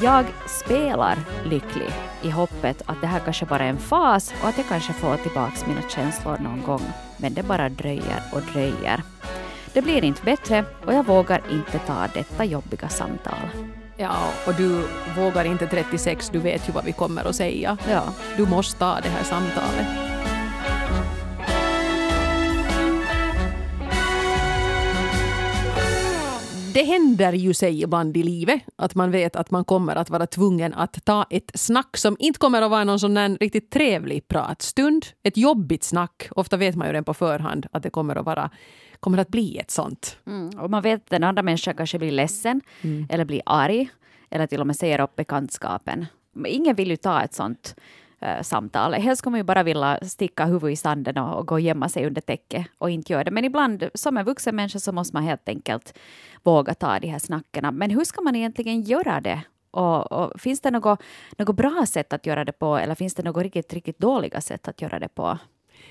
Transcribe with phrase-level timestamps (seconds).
[0.00, 1.90] Jag spelar lycklig
[2.22, 5.16] i hoppet att det här kanske bara är en fas och att jag kanske får
[5.16, 6.82] tillbaka mina känslor någon gång.
[7.16, 9.02] Men det bara dröjer och dröjer.
[9.72, 13.48] Det blir inte bättre och jag vågar inte ta detta jobbiga samtal.
[13.96, 14.16] Ja,
[14.46, 14.82] och du
[15.16, 17.78] vågar inte 36, du vet ju vad vi kommer att säga.
[17.90, 18.02] Ja.
[18.36, 20.07] Du måste ta det här samtalet.
[26.78, 30.26] Det händer ju sig ibland i livet att man vet att man kommer att vara
[30.26, 34.28] tvungen att ta ett snack som inte kommer att vara någon sån där riktigt trevlig
[34.28, 35.06] pratstund.
[35.22, 36.28] Ett jobbigt snack.
[36.30, 38.50] Ofta vet man ju redan på förhand att det kommer att vara
[39.00, 40.18] kommer att bli ett sånt.
[40.26, 40.58] Mm.
[40.58, 43.06] Och man vet att den andra människan kanske blir ledsen mm.
[43.10, 43.88] eller blir arg
[44.30, 46.06] eller till och med säger upp bekantskapen.
[46.46, 47.74] Ingen vill ju ta ett sånt
[48.20, 48.94] Äh, uh, samtal.
[48.94, 51.88] Helst skulle man ju bara vilja sticka huvudet i sanden och, och gå och gömma
[51.88, 53.30] sig under täcket och inte göra det.
[53.30, 55.98] Men ibland, som en vuxen människa, så måste man helt enkelt
[56.42, 57.76] våga ta de här snacken.
[57.76, 59.42] Men hur ska man egentligen göra det?
[59.70, 61.02] Och, och, finns det något,
[61.36, 64.68] något bra sätt att göra det på eller finns det något riktigt, riktigt dåliga sätt
[64.68, 65.38] att göra det på?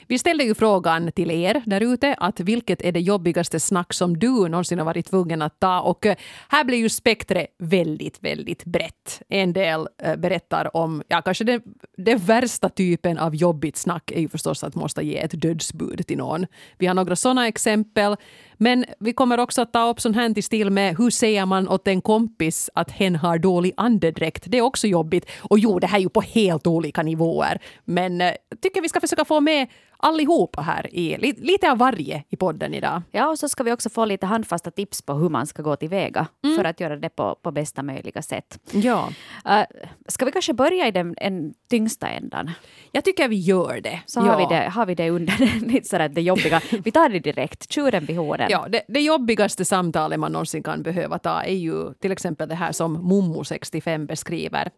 [0.07, 4.19] Vi ställde ju frågan till er där ute att vilket är det jobbigaste snack som
[4.19, 5.79] du någonsin har varit tvungen att ta?
[5.79, 6.15] Och eh,
[6.49, 9.21] här blir ju spektret väldigt, väldigt brett.
[9.29, 11.61] En del eh, berättar om, ja kanske den,
[11.97, 16.17] den värsta typen av jobbigt snack är ju förstås att måste ge ett dödsbud till
[16.17, 16.45] någon.
[16.77, 18.15] Vi har några sådana exempel.
[18.57, 21.67] Men vi kommer också att ta upp sånt här till stil med hur säger man
[21.67, 24.43] åt en kompis att hen har dålig andedräkt.
[24.47, 25.29] Det är också jobbigt.
[25.39, 27.59] Och jo, det här är ju på helt olika nivåer.
[27.85, 32.35] Men jag tycker vi ska försöka få med allihopa här i lite av varje i
[32.35, 33.01] podden idag.
[33.11, 35.75] Ja, och så ska vi också få lite handfasta tips på hur man ska gå
[35.75, 36.57] tillväga mm.
[36.57, 38.59] för att göra det på, på bästa möjliga sätt.
[38.71, 39.09] Ja.
[39.45, 39.63] Uh,
[40.07, 42.51] ska vi kanske börja i den en tyngsta ändan?
[42.91, 43.99] Jag tycker vi gör det.
[44.05, 44.23] Så ja.
[44.23, 46.61] har, vi det, har vi det under lite sådär det jobbiga.
[46.83, 48.47] Vi tar det direkt, tjuren vid håren.
[48.51, 52.55] Ja, det, det jobbigaste samtalet man någonsin kan behöva ta är ju till exempel det
[52.55, 54.71] här som Mommo65 beskriver.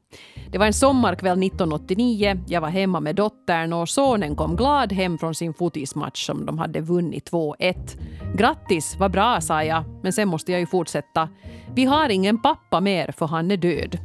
[0.51, 2.39] Det var en sommarkväll 1989.
[2.47, 6.59] Jag var hemma med dottern och sonen kom glad hem från sin fotismatch som de
[6.59, 7.75] hade vunnit 2-1.
[8.35, 11.29] Grattis, vad bra, sa jag, men sen måste jag ju fortsätta.
[11.75, 13.97] Vi har ingen pappa mer för han är död.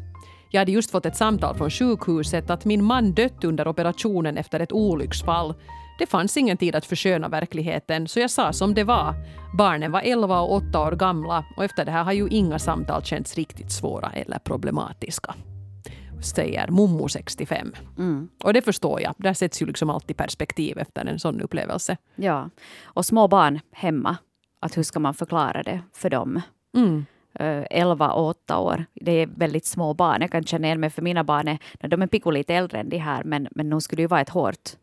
[0.51, 4.61] Jag hade just fått ett samtal från sjukhuset att min man dött under operationen efter
[4.61, 5.55] ett olycksfall.
[5.99, 9.15] Det fanns ingen tid att försköna verkligheten, så jag sa som det var.
[9.59, 13.03] Barnen var 11 och 8 år gamla och efter det här har ju inga samtal
[13.03, 15.35] känts riktigt svåra eller problematiska
[16.25, 17.73] säger Mommo 65.
[17.99, 18.29] Mm.
[18.45, 19.15] Och det förstår jag.
[19.19, 21.97] Där sätts ju liksom alltid perspektiv efter en sån upplevelse.
[22.15, 22.51] Ja,
[22.85, 24.17] och små barn hemma.
[24.61, 26.41] Att hur ska man förklara det för dem?
[26.77, 27.05] Mm.
[27.71, 28.85] 11 och 8 år.
[28.95, 30.21] Det är väldigt små barn.
[30.21, 31.59] Jag kan känna igen mig för mina barn är,
[31.89, 34.21] de är pico lite äldre än de här, men, men nog skulle det ju vara
[34.21, 34.77] ett hårt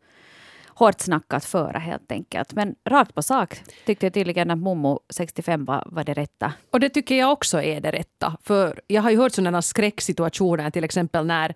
[0.75, 2.53] hårt snack att föra helt enkelt.
[2.53, 6.53] Men rakt på sak tyckte jag tydligen att Momo 65 var, var det rätta.
[6.71, 8.37] Och det tycker jag också är det rätta.
[8.43, 11.55] För jag har ju hört sådana skräcksituationer, till exempel när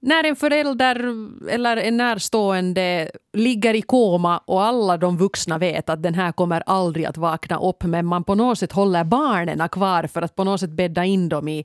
[0.00, 1.14] när en förälder
[1.50, 6.62] eller en närstående ligger i koma och alla de vuxna vet att den här kommer
[6.66, 10.44] aldrig att vakna upp men man på något sätt håller barnen kvar för att på
[10.44, 11.64] något sätt bädda in dem i...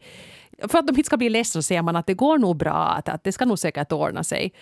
[0.68, 3.10] För att de inte ska bli ledsna säger man att det går nog bra, att,
[3.10, 4.54] att det ska nog säkert ordna sig.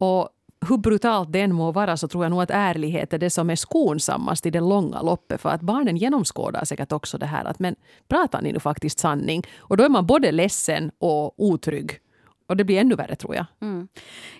[0.00, 0.28] Och
[0.68, 3.50] hur brutalt det än må vara så tror jag nog att ärlighet är det som
[3.50, 5.40] är skonsammast i det långa loppet.
[5.40, 7.76] För att barnen genomskådar säkert också det här att men
[8.08, 9.42] pratar ni nu faktiskt sanning?
[9.58, 11.98] Och då är man både ledsen och otrygg.
[12.48, 13.46] Och det blir ännu värre tror jag.
[13.60, 13.88] Mm.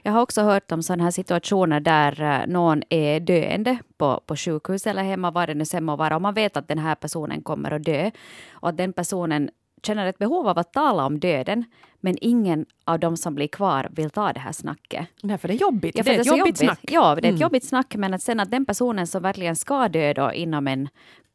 [0.02, 4.36] Jag har också hört om sådana här situationer där eh, någon är döende på, på
[4.36, 6.16] sjukhus eller hemma, var det nu sen må vara.
[6.16, 8.10] Och man vet att den här personen kommer att dö.
[8.50, 9.50] Och att den personen
[9.86, 11.64] känner ett behov av att tala om döden,
[12.00, 15.06] men ingen av de som blir kvar vill ta det här snacket.
[15.22, 15.96] Nej, för det är jobbigt.
[15.96, 16.80] Ja, det är ett jobbigt, snack.
[16.82, 17.40] Ja, det är ett mm.
[17.40, 20.88] jobbigt snack, men att sen att den personen som verkligen ska dö då inom en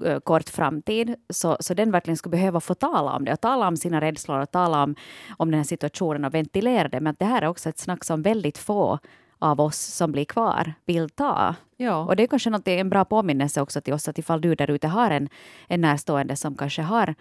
[0.06, 3.68] uh, kort framtid, så, så den verkligen skulle behöva få tala om det och tala
[3.68, 4.96] om sina rädslor och tala om,
[5.38, 7.00] om den här situationen och ventilera det.
[7.00, 9.00] Men att det här är också ett snack som väldigt få
[9.40, 11.56] av oss som blir kvar vill ta.
[11.78, 11.98] Ja.
[11.98, 14.70] Och det är kanske något, en bra påminnelse också till oss att ifall du där
[14.70, 15.30] ute har en,
[15.68, 17.16] en närstående som kanske har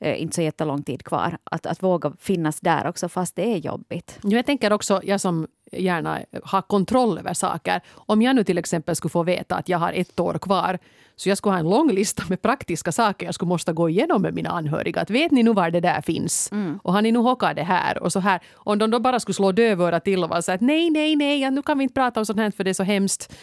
[0.00, 1.38] eh, inte så jättelång tid kvar.
[1.44, 4.18] Att, att våga finnas där också fast det är jobbigt.
[4.22, 7.80] Jag tänker också, jag som gärna har kontroll över saker.
[7.94, 10.78] Om jag nu till exempel skulle få veta att jag har ett år kvar
[11.16, 14.22] så jag skulle ha en lång lista med praktiska saker jag skulle måste gå igenom
[14.22, 15.00] med mina anhöriga.
[15.00, 16.52] Att vet ni nu var det där finns?
[16.52, 16.78] Mm.
[16.82, 18.02] Och har ni nu hockat det här?
[18.02, 18.40] Och så här.
[18.54, 21.50] Om de då bara skulle slå dövörat till och vara så att nej, nej, nej,
[21.50, 23.34] nu kan vi inte prata om sånt här för det är så hemskt.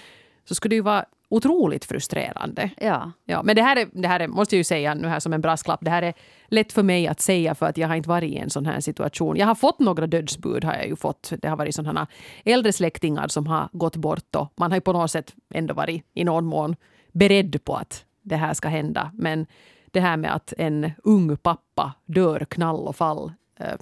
[0.45, 2.69] Så skulle det ju vara otroligt frustrerande.
[2.77, 3.11] Ja.
[3.25, 5.33] Ja, men det här, är, det här är, måste jag ju säga nu här som
[5.33, 6.13] en brasklapp, det här är
[6.47, 8.79] lätt för mig att säga för att jag har inte varit i en sån här
[8.79, 9.37] situation.
[9.37, 11.33] Jag har fått några dödsbud, har jag ju fått.
[11.41, 12.07] Det har varit sådana
[12.45, 16.05] äldre släktingar som har gått bort och man har ju på något sätt ändå varit
[16.13, 16.75] i någon mån
[17.11, 19.11] beredd på att det här ska hända.
[19.13, 19.45] Men
[19.91, 23.75] det här med att en ung pappa dör knall och fall, eh,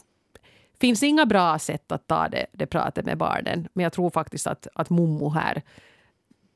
[0.81, 3.67] finns inga bra sätt att ta det, det pratet med barnen.
[3.73, 5.61] Men jag tror faktiskt att, att Mommo här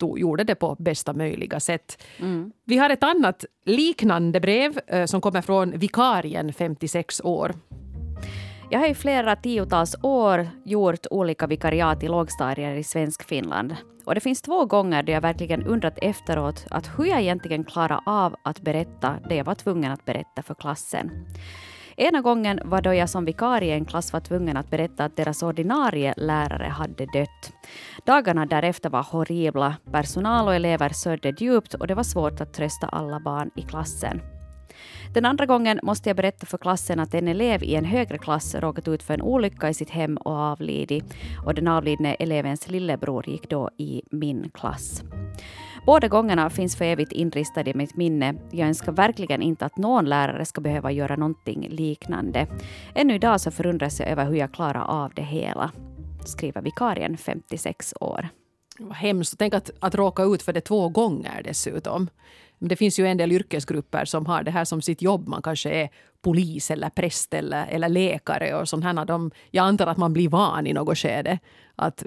[0.02, 2.04] tog, gjorde det på bästa möjliga sätt.
[2.20, 2.52] Mm.
[2.66, 7.54] Vi har ett annat liknande brev eh, som kommer från vikarien, 56 år.
[8.72, 13.76] Jag har i flera tiotals år gjort olika vikariat i lågstadier i svensk Finland.
[14.06, 18.00] Och det finns två gånger då jag verkligen undrat efteråt att hur jag egentligen klarar
[18.06, 21.12] av att berätta det jag var tvungen att berätta för klassen.
[22.02, 25.16] Ena gången var då jag som vikarie i en klass var tvungen att berätta att
[25.16, 27.54] deras ordinarie lärare hade dött.
[28.06, 29.76] Dagarna därefter var horribla.
[29.92, 34.22] Personal och elever sörjde djupt och det var svårt att trösta alla barn i klassen.
[35.14, 38.56] Den andra gången måste jag berätta för klassen att en elev i en högre klass
[38.56, 41.14] råkat ut för en olycka i sitt hem och avlidit.
[41.46, 45.04] Och den avlidne elevens lillebror gick då i min klass.
[45.86, 48.36] Båda gångerna finns för evigt inristade i mitt minne.
[48.52, 52.48] Jag önskar verkligen inte att någon lärare ska behöva göra någonting liknande.
[52.96, 55.72] Ännu idag så förundras jag över hur jag klarar av det hela,
[56.26, 58.30] skriver vikarien, 56 år.
[58.80, 59.36] Vad hemskt.
[59.40, 62.10] Tänk att, att råka ut för det två gånger dessutom.
[62.58, 65.28] Men det finns ju en del yrkesgrupper som har det här som sitt jobb.
[65.28, 65.90] Man kanske är
[66.22, 69.06] polis eller präst eller, eller läkare och sånt här.
[69.06, 71.40] De, jag antar att man blir van i något skede
[71.76, 72.04] att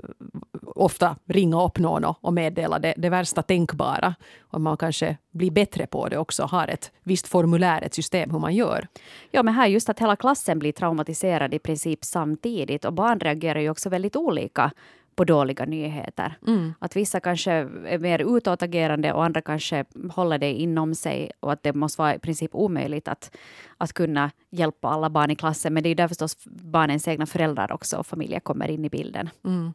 [0.74, 4.14] ofta ringa upp någon och meddela det, det värsta tänkbara.
[4.40, 8.38] Och man kanske blir bättre på det också, har ett visst formulär, ett system hur
[8.38, 8.88] man gör.
[9.30, 13.60] Ja, men här just att hela klassen blir traumatiserad i princip samtidigt och barn reagerar
[13.60, 14.70] ju också väldigt olika
[15.16, 16.38] på dåliga nyheter.
[16.46, 16.74] Mm.
[16.78, 17.52] Att vissa kanske
[17.86, 22.14] är mer utåtagerande och andra kanske håller det inom sig och att det måste vara
[22.14, 23.36] i princip omöjligt att,
[23.78, 25.74] att kunna hjälpa alla barn i klassen.
[25.74, 29.30] Men det är där förstås barnens egna föräldrar också och familjer kommer in i bilden.
[29.44, 29.72] Mm.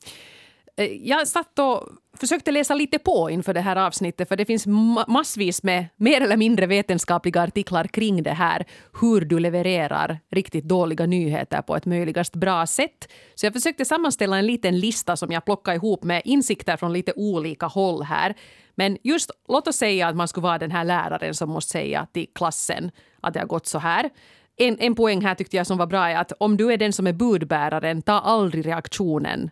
[0.80, 4.68] Eh, jag satt och försökte läsa lite på inför det här avsnittet för det finns
[5.08, 8.66] massvis med mer eller mindre vetenskapliga artiklar kring det här.
[9.02, 13.12] Hur du levererar riktigt dåliga nyheter på ett möjligast bra sätt.
[13.36, 17.14] Så jag försökte sammanställa en liten lista som jag plockade ihop med insikter från lite
[17.16, 18.36] olika håll här.
[18.76, 22.08] Men just låt oss säga att man skulle vara den här läraren som måste säga
[22.14, 22.92] till klassen
[23.22, 24.10] att det har gått så här.
[24.58, 26.94] En, en poäng här tyckte jag som var bra är att om du är den
[26.94, 29.50] som är budbäraren, ta aldrig reaktionen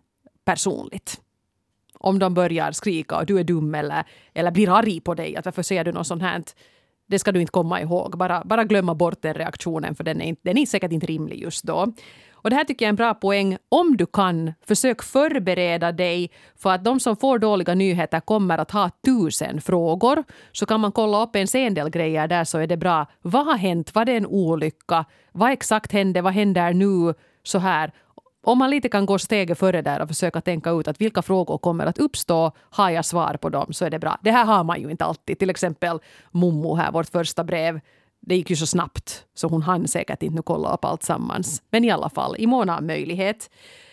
[0.48, 1.22] personligt.
[2.00, 4.04] Om de börjar skrika och du är dum eller,
[4.34, 6.44] eller blir arg på dig, att varför säger du något sånt här?
[7.08, 8.18] Det ska du inte komma ihåg.
[8.18, 11.40] Bara, bara glömma bort den reaktionen för den är, inte, den är säkert inte rimlig
[11.40, 11.94] just då.
[12.32, 13.58] Och det här tycker jag är en bra poäng.
[13.70, 18.72] Om du kan, försök förbereda dig för att de som får dåliga nyheter kommer att
[18.72, 20.24] ha tusen frågor.
[20.52, 23.06] Så kan man kolla upp en del grejer där så är det bra.
[23.22, 23.96] Vad har hänt?
[23.96, 25.06] Var det en olycka?
[25.32, 26.22] Vad exakt hände?
[26.22, 27.14] Vad händer nu?
[27.44, 27.92] Så här
[28.48, 31.58] om man lite kan gå steget före där och försöka tänka ut att vilka frågor
[31.58, 34.18] kommer att uppstå, har jag svar på dem så är det bra.
[34.22, 35.40] Det här har man ju inte alltid.
[35.40, 36.00] Till exempel
[36.32, 37.80] Mommo här, vårt första brev.
[38.22, 41.62] Det gick ju så snabbt så hon hann säkert inte kolla upp allt sammans.
[41.70, 43.50] Men i alla fall, i mån av möjlighet.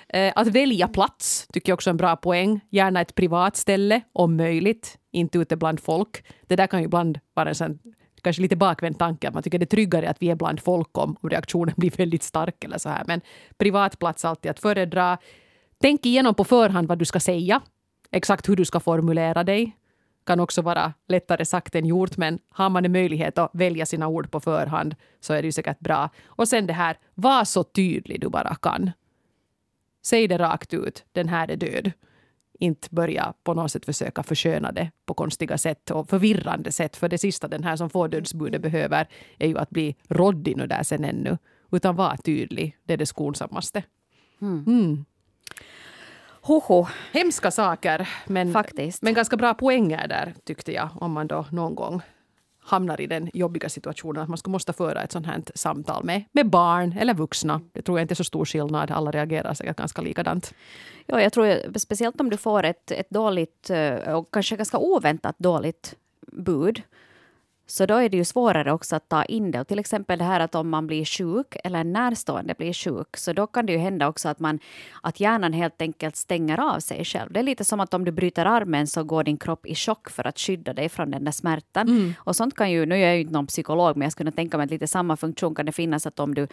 [0.08, 2.60] Eh, att välja plats tycker jag också är en bra poäng.
[2.70, 6.24] Gärna ett privat ställe om möjligt, inte ute bland folk.
[6.46, 7.78] Det där kan ju ibland vara en sån
[8.24, 10.98] kanske lite bakvänd tanke att man tycker det är tryggare att vi är bland folk
[10.98, 13.04] om, om reaktionen blir väldigt stark eller så här.
[13.06, 13.20] Men
[13.56, 15.18] privatplats alltid att föredra.
[15.78, 17.60] Tänk igenom på förhand vad du ska säga.
[18.10, 19.76] Exakt hur du ska formulera dig.
[20.26, 24.08] Kan också vara lättare sagt än gjort, men har man en möjlighet att välja sina
[24.08, 26.10] ord på förhand så är det ju säkert bra.
[26.26, 28.90] Och sen det här, var så tydlig du bara kan.
[30.02, 31.92] Säg det rakt ut, den här är död
[32.58, 36.96] inte börja på något sätt försöka försköna det på konstiga sätt och förvirrande sätt.
[36.96, 39.08] För det sista den här som får dödsbudet behöver
[39.38, 41.38] är ju att bli råddig nu där sen ännu.
[41.72, 43.82] Utan vara tydlig, det är det skonsammaste.
[44.40, 44.64] Mm.
[44.66, 45.04] Mm.
[46.42, 46.86] Hoho.
[47.12, 49.02] Hemska saker, men, Faktiskt.
[49.02, 50.88] men ganska bra poänger där tyckte jag.
[51.00, 52.02] Om man då någon gång
[52.64, 56.24] hamnar i den jobbiga situationen att man ska måste föra ett sånt här samtal med,
[56.32, 57.60] med barn eller vuxna.
[57.72, 58.90] Det tror jag inte är så stor skillnad.
[58.90, 60.54] Alla reagerar säkert ganska likadant.
[61.06, 65.38] Ja, jag tror speciellt om du får ett, ett dåligt eh, och kanske ganska oväntat
[65.38, 65.94] dåligt
[66.32, 66.82] bud
[67.66, 69.60] så då är det ju svårare också att ta in det.
[69.60, 73.16] Och till exempel det här att om man blir sjuk eller en närstående blir sjuk
[73.16, 74.58] så då kan det ju hända också att, man,
[75.02, 77.32] att hjärnan helt enkelt stänger av sig själv.
[77.32, 80.10] Det är lite som att om du bryter armen så går din kropp i chock
[80.10, 81.88] för att skydda dig från den där smärtan.
[81.88, 82.14] Mm.
[82.18, 84.56] Och sånt kan ju, nu är jag ju inte någon psykolog men jag skulle tänka
[84.56, 86.48] mig att lite samma funktion kan det finnas att om du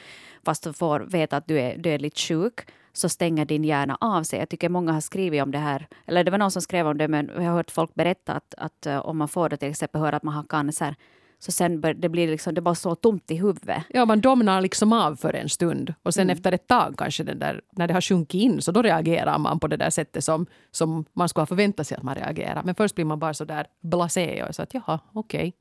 [0.45, 4.39] fast du får veta att du är dödligt sjuk så stänger din hjärna av sig.
[4.39, 6.97] Jag tycker många har skrivit om det här, eller det var någon som skrev om
[6.97, 9.69] det, men jag har hört folk berätta att, att uh, om man får det till
[9.69, 10.95] exempel höra att man har cancer,
[11.43, 13.83] Så sen det blir liksom, det bara så tomt i huvudet.
[13.89, 16.33] Ja, man domnar liksom av för en stund och sen Mm.
[16.37, 19.59] efter ett tag kanske den där, när det har sjunkit in så då reagerar man
[19.59, 22.61] på det där sättet som, som man skulle ha förväntat sig att man reagerar.
[22.63, 25.53] Men först blir man bara så där blasé och så att jaha, okej.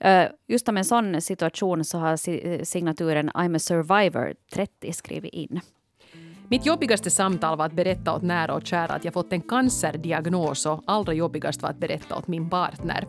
[0.00, 5.32] Eh, Just om en sån situation så har si- signaturen I'm a survivor 30 skrivit
[5.34, 5.60] in.
[6.50, 10.66] Mitt jobbigaste samtal var att berätta åt nära och kära att jag fått en cancerdiagnos
[10.66, 13.06] och allra jobbigast var att berätta åt min partner.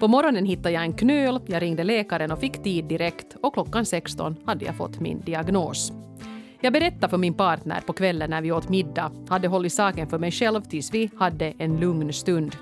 [0.00, 3.86] På morgonen hittade jag en knöl, jag ringde läkaren och fick tid direkt och klockan
[3.86, 5.92] 16 hade jag fått min diagnos.
[6.60, 10.18] Jag berättade för min partner på kvällen när vi åt middag, hade hållit saken för
[10.18, 12.56] mig själv tills vi hade en lugn stund.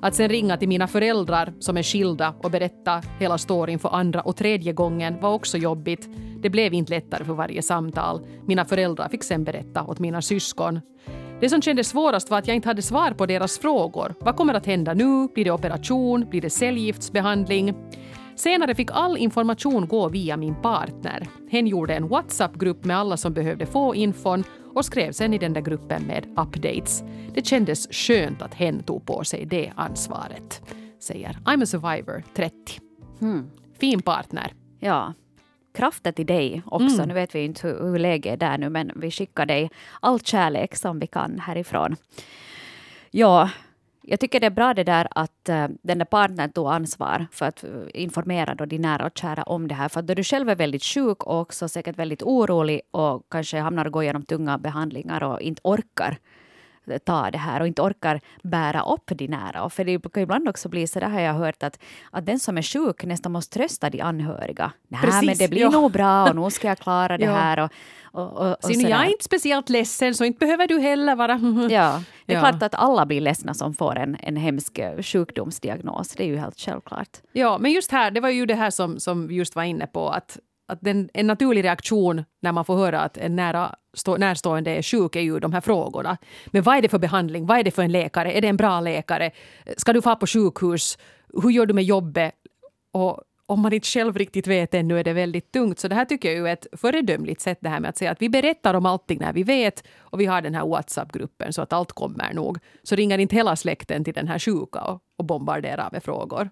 [0.00, 4.20] Att sen ringa till mina föräldrar som är skilda och berätta hela storyn för andra
[4.20, 6.08] och tredje gången var också jobbigt.
[6.42, 8.26] Det blev inte lättare för varje samtal.
[8.46, 10.80] Mina föräldrar fick sen berätta åt mina syskon.
[11.40, 14.14] Det som kändes svårast var att jag inte hade svar på deras frågor.
[14.20, 15.28] Vad kommer att hända nu?
[15.34, 16.26] Blir det operation?
[16.30, 17.74] Blir det cellgiftsbehandling?
[18.36, 21.26] Senare fick all information gå via min partner.
[21.50, 24.44] Hen gjorde en WhatsApp-grupp med alla som behövde få infon
[24.76, 27.02] och skrev sen i den där gruppen med updates.
[27.34, 30.62] Det kändes skönt att hen tog på sig det ansvaret,
[31.00, 32.80] säger I'm a survivor 30.
[33.80, 34.52] Fin partner.
[34.80, 35.14] Ja.
[35.74, 37.04] Kraften till dig också.
[37.04, 40.20] Nu vet vi inte hur, hur läget är där nu, men vi skickar dig all
[40.20, 41.96] kärlek som vi kan härifrån.
[43.10, 43.50] Ja,
[44.06, 47.46] jag tycker det är bra det där att uh, den där partnern tog ansvar för
[47.46, 49.88] att uh, informera då de nära och kära om det här.
[49.88, 53.58] För att då du själv är väldigt sjuk och också säkert väldigt orolig och kanske
[53.58, 56.18] hamnar och går igenom tunga behandlingar och inte orkar
[57.04, 59.62] ta det här och inte orkar bära upp de nära.
[59.62, 61.78] Och för det kan ibland också bli så, där har jag hört, att,
[62.10, 64.72] att den som är sjuk nästan måste trösta de anhöriga.
[64.88, 65.70] Nej, men det blir ja.
[65.70, 67.32] nog bra och nu ska jag klara det Ja.
[67.32, 67.58] här.
[67.58, 67.70] Och,
[68.12, 68.88] och, och, och sådär.
[68.88, 71.32] jag är inte speciellt ledsen så inte behöver du heller vara...
[71.70, 72.48] Ja, det är Ja.
[72.48, 76.08] klart att alla blir ledsna som får en, en hemsk eh, sjukdomsdiagnos.
[76.08, 77.08] Det är ju helt självklart.
[77.32, 79.86] Ja, men just här, det var ju det här som, som vi just var inne
[79.86, 84.16] på, att, att den, en naturlig reaktion när man får höra att en nära, stå,
[84.16, 86.16] närstående är sjuk är ju de här frågorna.
[86.46, 87.46] Men vad är det för behandling?
[87.46, 88.32] Vad är det för en läkare?
[88.32, 89.30] Är det en bra läkare?
[89.76, 90.98] Ska du få på sjukhus?
[91.42, 92.34] Hur gör du med jobbet?
[92.92, 95.78] Och om man inte själv riktigt vet ännu är det väldigt tungt.
[95.78, 98.22] Så det här tycker jag är ett föredömligt sätt det här med att säga att
[98.22, 101.72] vi berättar om allting när vi vet och vi har den här WhatsApp-gruppen så att
[101.72, 102.58] allt kommer nog.
[102.82, 106.50] Så ringer inte hela släkten till den här sjuka och, och bombarderar med frågor.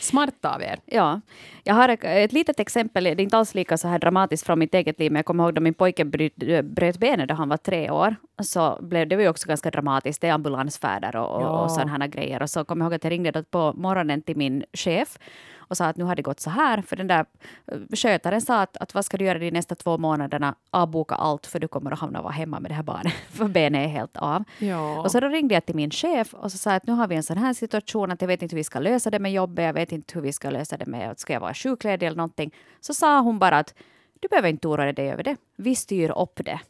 [0.00, 0.78] Smart av er.
[0.86, 1.20] Ja,
[1.64, 4.74] jag har ett, litet exempel, det är inte alls lika så här dramatiskt från mitt
[4.74, 7.56] eget liv, men jag kommer ihåg då min pojke bröt, bröt benet då han var
[7.56, 8.16] tre år.
[8.42, 11.62] Så blev det var ju också ganska dramatiskt, det är ambulansfärder och, och, Ja.
[11.64, 12.42] och sådana här grejer.
[12.42, 15.18] Och så kommer jag ihåg att jag ringde då på morgonen till min chef
[15.74, 17.26] och sa att nu har det gått så här, för den där
[17.66, 21.46] eh, skötaren sa att, att vad ska du göra de nästa två månaderna, avboka allt
[21.46, 23.88] för du kommer att hamna och vara hemma med det här barnet, för benet är
[23.88, 24.44] helt av.
[24.58, 25.00] Ja.
[25.00, 27.16] Och så då ringde jag till min chef och så sa att nu har vi
[27.16, 29.64] en sån här situation att jag vet inte hur vi ska lösa det med jobbet,
[29.64, 32.54] jag vet inte hur vi ska lösa det med, ska jag vara sjukledig eller någonting.
[32.80, 33.74] Så sa hon bara att
[34.20, 36.60] du behöver inte oroa dig över det, vi styr upp det.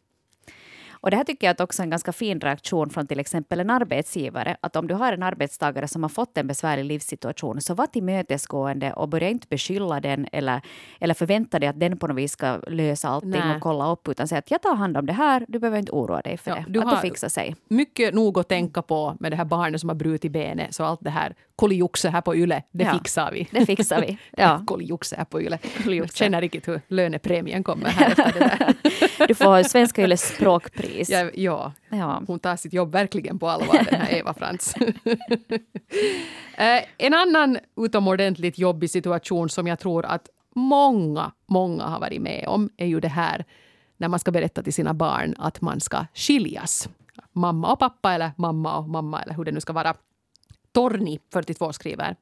[1.05, 3.71] Och det här tycker jag är också en ganska fin reaktion från till exempel en
[3.71, 4.57] arbetsgivare.
[4.61, 8.93] Att om du har en arbetstagare som har fått en besvärlig livssituation, så var tillmötesgående
[8.93, 10.61] och börja inte beskylla den eller,
[11.01, 13.57] eller förvänta dig att den på något vis ska lösa allting Nej.
[13.57, 15.93] och kolla upp, utan säga att jag tar hand om det här, du behöver inte
[15.93, 16.65] oroa dig för Ja, det.
[16.69, 17.57] du att har- det fixar sig.
[17.69, 20.75] mycket nog att tänka på med det här barnet som har brutit benet.
[20.75, 22.93] Så allt det här kolioxe här på Yle, det Ja.
[22.93, 23.49] fixar vi.
[23.51, 24.19] Det fixar vi.
[24.37, 24.65] Ja.
[24.67, 25.59] kolioxe här på Yle.
[25.85, 26.13] Kolioxe.
[26.25, 28.75] Jag känner riktigt hur lönepremien kommer här efter det där.
[29.29, 30.94] Du får Svenska Yles språkpris.
[31.11, 32.23] Ja, ja, Ja.
[32.27, 34.75] hon tar sitt jobb verkligen på allvar, den här Eva Frans.
[36.57, 42.45] Eh, en annan utomordentligt jobbig situation som jag tror att många, många har varit med
[42.49, 43.45] om är ju det här
[43.97, 46.89] när man ska berätta till sina barn att man ska skiljas.
[47.33, 49.95] Mamma och pappa eller mamma och mamma eller hur det nu ska vara.
[50.73, 52.17] Torni, 42, skriver.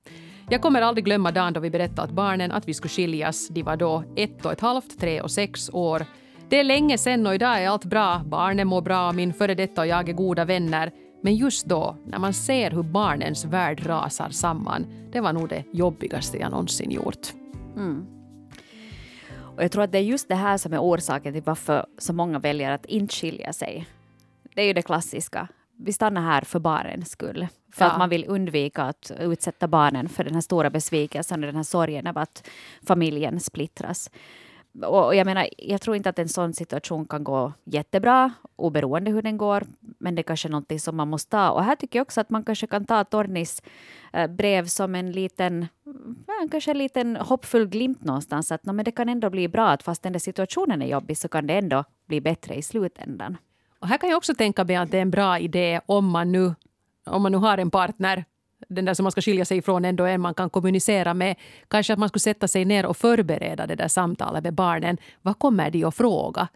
[0.51, 3.49] Jag kommer aldrig glömma dagen då vi berättade åt barnen att vi skulle skiljas.
[3.49, 6.07] De var då ett och ett halvt, tre och sex år.
[6.53, 8.23] Det är länge sedan och idag är allt bra.
[8.27, 10.93] Barnen mår bra, min före detta och jag är goda vänner.
[11.23, 15.65] Men just då, när man ser hur barnens värld rasar samman, det var nog det
[15.73, 17.33] jobbigaste jag någonsin gjort.
[19.57, 22.13] Och jag tror att det är just det här som är orsaken till varför så
[22.13, 23.87] många väljer att inte skilja sig.
[24.55, 25.49] Det är ju det klassiska.
[25.79, 27.47] Vi stannar här för barnens skull.
[27.73, 27.91] För Ja.
[27.91, 31.63] att man vill undvika att utsätta barnen för den här stora besvikelsen och den här
[31.63, 32.49] sorgen av att
[32.87, 34.11] familjen splittras.
[34.81, 39.23] Och jag menar, jag tror inte att en sån situation kan gå jättebra, oberoende hur
[39.23, 39.65] den går,
[39.99, 41.51] men det är kanske någonting som man måste ta.
[41.51, 43.63] Och här tycker jag också att man kanske kan ta Tornis
[44.13, 45.67] eh, brev som en liten,
[46.51, 49.83] kanske en liten hoppfull glimt någonstans, att no, men det kan ändå bli bra, att
[49.83, 53.37] fast den där situationen är jobbig så kan det ändå bli bättre i slutändan.
[53.79, 56.33] Och här kan jag också tänka mig att det är en bra idé om man
[56.33, 56.55] nu,
[57.07, 58.25] om man nu har en partner
[58.75, 61.37] den där som man ska skilja sig ifrån ändå en man kan kommunicera med.
[61.69, 64.99] Kanske att man skulle sätta sig ner och förbereda det där samtalet med barnen.
[65.23, 66.49] Vad kommer de att fråga?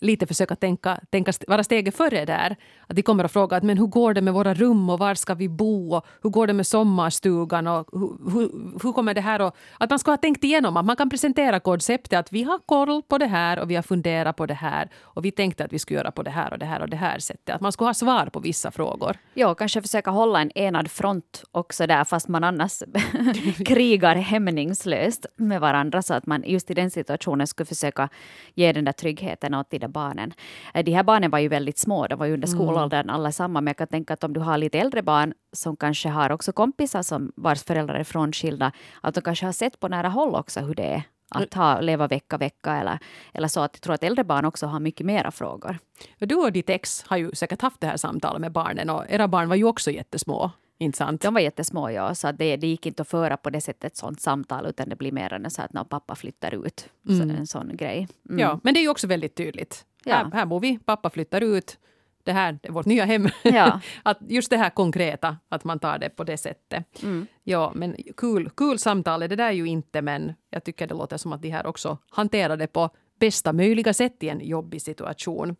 [0.00, 2.56] Lite försöka tänka, tänka, vara steget före där.
[2.86, 5.14] Att de kommer att fråga att, men hur går det med våra rum och var
[5.14, 8.50] ska vi bo och hur går det med sommarstugan och hur, hur,
[8.82, 9.56] hur kommer det här att...
[9.78, 13.02] Att man ska ha tänkt igenom att man kan presentera konceptet att vi har koll
[13.02, 15.78] på det här och vi har funderat på det här och vi tänkte att vi
[15.78, 17.54] skulle göra på det här och det här och det här sättet.
[17.54, 19.16] Att man ska ha svar på vissa frågor.
[19.34, 22.82] Ja, kanske försöka hålla en enad front också där fast man annars
[23.66, 28.08] krigar hämningslöst med varandra så att man just i den situationen skulle försöka
[28.54, 30.32] ge den där tryggheten åt de barnen.
[30.74, 32.58] Eh, de här barnen var ju väldigt små, de var ju under mm.
[32.58, 33.14] skolåldern mm.
[33.14, 36.32] allesammans, men jag kan tänka att om du har lite äldre barn som kanske har
[36.32, 40.34] också kompisar som vars föräldrar är frånskilda, att de kanske har sett på nära håll
[40.34, 42.98] också hur det är att ha, leva vecka vecka eller,
[43.32, 43.60] eller så.
[43.60, 45.78] Att jag tror att äldre barn också har mycket mera frågor.
[46.18, 49.28] Du och ditt ex har ju säkert haft det här samtalet med barnen och era
[49.28, 50.50] barn var ju också jättesmå.
[50.82, 51.22] Inte sant?
[51.22, 52.14] De var jättesmå, ja.
[52.14, 54.96] Så det, det gick inte att föra på det sättet ett sånt samtal utan det
[54.96, 56.88] blir mer än så att när pappa flyttar ut.
[57.08, 57.28] Mm.
[57.28, 58.08] Så en sån grej.
[58.28, 58.38] Mm.
[58.38, 59.84] Ja, men det är ju också väldigt tydligt.
[60.04, 60.14] Ja.
[60.14, 61.78] Här, här bor vi, pappa flyttar ut.
[62.24, 63.28] Det här är vårt nya hem.
[63.42, 63.80] Ja.
[64.02, 67.02] att just det här konkreta, att man tar det på det sättet.
[67.02, 67.26] Mm.
[67.44, 71.16] Ja, men kul, kul samtal är det där ju inte, men jag tycker det låter
[71.16, 75.56] som att de här också hanterar det på bästa möjliga sätt i en jobbig situation.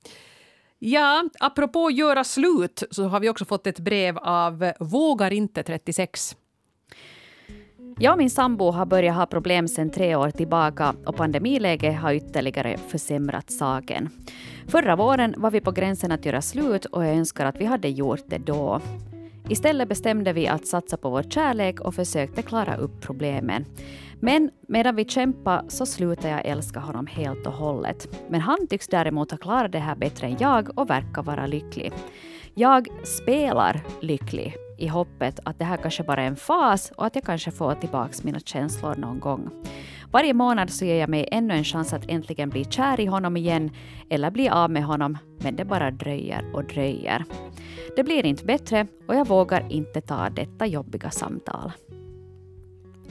[0.83, 6.37] Ja, apropå göra slut så har vi också fått ett brev av Vågar inte 36.
[7.99, 12.13] Jag och min sambo har börjat ha problem sedan tre år tillbaka och pandemiläget har
[12.13, 14.09] ytterligare försämrat saken.
[14.69, 17.89] Förra våren var vi på gränsen att göra slut och jag önskar att vi hade
[17.89, 18.81] gjort det då.
[19.49, 23.65] Istället bestämde vi att satsa på vår kärlek och försökte klara upp problemen.
[24.21, 28.09] Men medan vi kämpade så slutade jag älska honom helt och hållet.
[28.29, 31.93] Men han tycks däremot ha klarat det här bättre än jag och verkar vara lycklig.
[32.55, 37.15] Jag spelar lycklig i hoppet att det här kanske bara är en fas och att
[37.15, 39.51] jag kanske får tillbaka mina känslor någon gång.
[40.13, 43.37] Varje månad så ger jag mig ännu en chans att äntligen bli kär i honom
[43.37, 43.71] igen
[44.11, 47.25] eller bli av med honom, men det bara dröjer och dröjer.
[47.97, 51.73] Det blir inte bättre och jag vågar inte ta detta jobbiga samtal.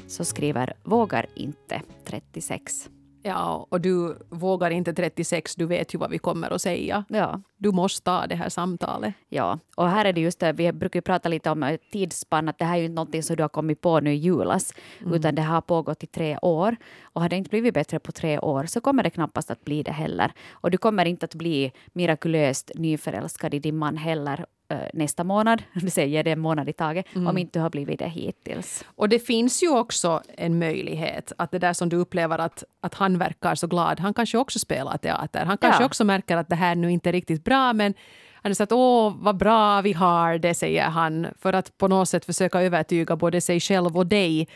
[0.09, 2.89] Så skriver Vågar inte 36.
[3.23, 7.05] Ja, och du vågar inte 36, du vet ju vad vi kommer att säga.
[7.09, 7.41] Ja.
[7.57, 9.13] Du måste ta det här samtalet.
[9.29, 12.65] Ja, och här är det just det, vi brukar prata lite om tidsspann, att det
[12.65, 15.13] här är ju inte någonting som du har kommit på nu i julas, mm.
[15.13, 16.75] utan det har pågått i tre år.
[17.03, 19.83] Och har det inte blivit bättre på tre år så kommer det knappast att bli
[19.83, 20.31] det heller.
[20.51, 24.58] Och du kommer inte att bli mirakulöst nyförälskad i din man heller Eh,
[24.93, 27.27] nästa månad, du säger det en månad i taget, mm.
[27.27, 28.85] om inte du har blivit det hittills.
[28.95, 32.93] Och det finns ju också en möjlighet att det där som du upplever att, att
[32.93, 35.45] han verkar så glad, han kanske också spelar teater.
[35.45, 35.85] Han kanske ja.
[35.85, 37.93] också märker att det här nu inte är riktigt bra, men
[38.41, 42.09] han säger att åh, vad bra vi har det, säger han, för att på något
[42.09, 44.47] sätt försöka övertyga både sig själv och dig.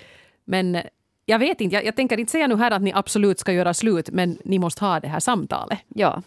[0.46, 0.78] Men
[1.26, 3.74] jag vet inte, jag, jag tänker inte säga nu här att ni absolut ska göra
[3.74, 5.80] slut, men ni måste ha det här samtalet.
[5.88, 6.22] Ja,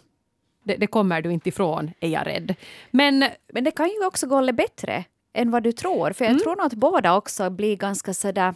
[0.67, 2.55] det, det, kommer du inte ifrån, är jag rädd.
[2.91, 6.13] Men, men det kan ju också gå bättre än vad du tror.
[6.13, 6.43] För jag mm.
[6.43, 8.55] tror nog att båda också blir ganska sådär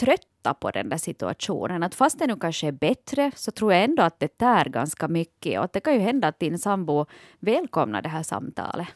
[0.00, 1.82] trötta på den där situationen.
[1.82, 5.08] Att fast det nu kanske är bättre så tror jag ändå att det tär ganska
[5.08, 5.58] mycket.
[5.58, 7.06] Och att det kan ju hända att din sambo
[7.38, 8.88] välkomnar det här samtalet.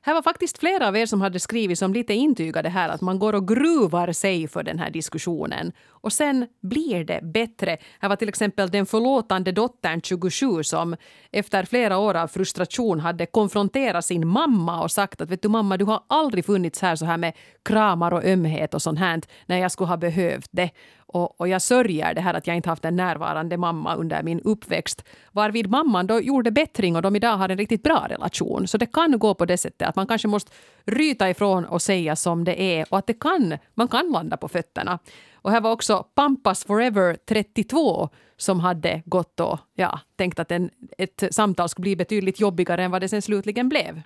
[0.00, 3.18] Här var faktiskt flera av er som hade skrivit som lite intygade här att man
[3.18, 5.72] går och gruvar sig för den här diskussionen.
[5.88, 7.78] Och sen blir det bättre.
[8.00, 10.96] Här var till exempel den förlåtande dottern 27 som
[11.32, 15.76] efter flera år av frustration hade konfronterat sin mamma och sagt att vet du mamma,
[15.76, 19.58] du har aldrig funnits här så här med kramar och ömhet och sånt här när
[19.58, 20.70] jag skulle ha behövt det.
[21.06, 24.40] Och, och jag sörjer det här att jag inte haft en närvarande mamma under min
[24.40, 25.04] uppväxt.
[25.32, 28.68] Varvid mamman då gjorde bättring och de idag har en riktigt bra relation.
[28.68, 30.52] Så det kan gå på det sättet att man kanske måste
[30.84, 34.48] ryta ifrån och säga som det är och att det kan, man kan landa på
[34.48, 34.98] fötterna.
[35.34, 40.70] Och här var också Pampas Forever 32 som hade gått och ja, tänkt att en,
[40.98, 44.02] ett samtal skulle bli betydligt jobbigare än vad det sen slutligen blev.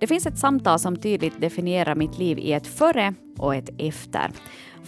[0.00, 4.30] Det finns ett samtal som tydligt definierar mitt liv i ett före och ett efter.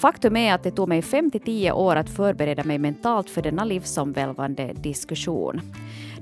[0.00, 3.42] Faktum är att det tog mig 5 till 10 år att förbereda mig mentalt för
[3.42, 5.60] denna livsomvälvande diskussion.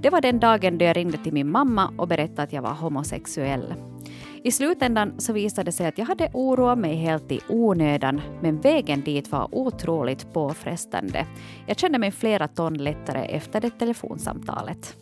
[0.00, 2.74] Det var den dagen då jag ringde till min mamma och berättade att jag var
[2.74, 3.74] homosexuell.
[4.44, 8.60] I slutändan så visade det sig att jag hade oroat mig helt i onödan, men
[8.60, 11.26] vägen dit var otroligt påfrestande.
[11.66, 14.96] Jag kände mig flera ton lättare efter det telefonsamtalet.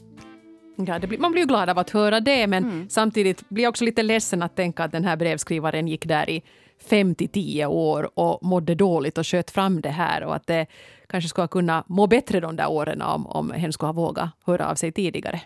[0.76, 2.88] Ja, blir, man blir ju glad av att höra det, men mm.
[2.88, 6.42] samtidigt blir jag också lite ledsen att tänka att den här brevskrivaren gick där i
[6.78, 10.66] fem till tio år och mådde dåligt och sköt fram det här och att det
[11.06, 14.30] kanske skulle ha kunnat må bättre de där åren om, om hen skulle ha vågat
[14.44, 15.40] höra av sig tidigare.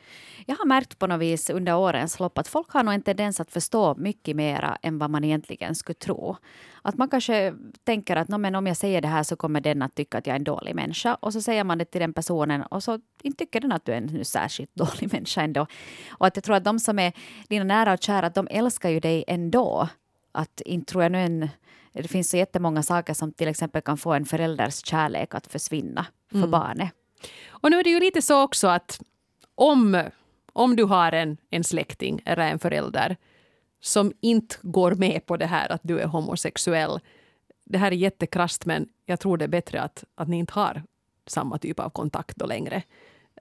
[0.46, 3.40] Jag har märkt på något vis under årens lopp att folk har nog en tendens
[3.40, 6.36] att förstå mycket mera än vad man egentligen skulle tro.
[6.82, 9.94] Att man kanske tänker att men om jag säger det här så kommer den att
[9.94, 11.14] tycka att jag är en dålig människa.
[11.14, 13.92] Och så säger man det till den personen och så inte tycker den att du
[13.92, 15.66] är en särskilt dålig människa ändå.
[16.10, 17.12] Och att jag tror att de som är
[17.48, 19.88] dina nära och kära, de älskar ju dig ändå.
[20.32, 21.48] Att inte tror jag nu en
[21.92, 26.06] det finns så jättemånga saker som till exempel kan få en förälders kärlek att försvinna
[26.30, 26.50] för mm.
[26.50, 26.90] barnet.
[27.48, 29.00] Och nu är det ju lite så också att
[29.54, 30.04] om,
[30.52, 33.16] om du har en, en släkting eller en förälder
[33.80, 37.00] som inte går med på det här att du är homosexuell.
[37.64, 40.82] Det här är jättekrasst men jag tror det är bättre att, att ni inte har
[41.26, 42.82] samma typ av kontakt då längre.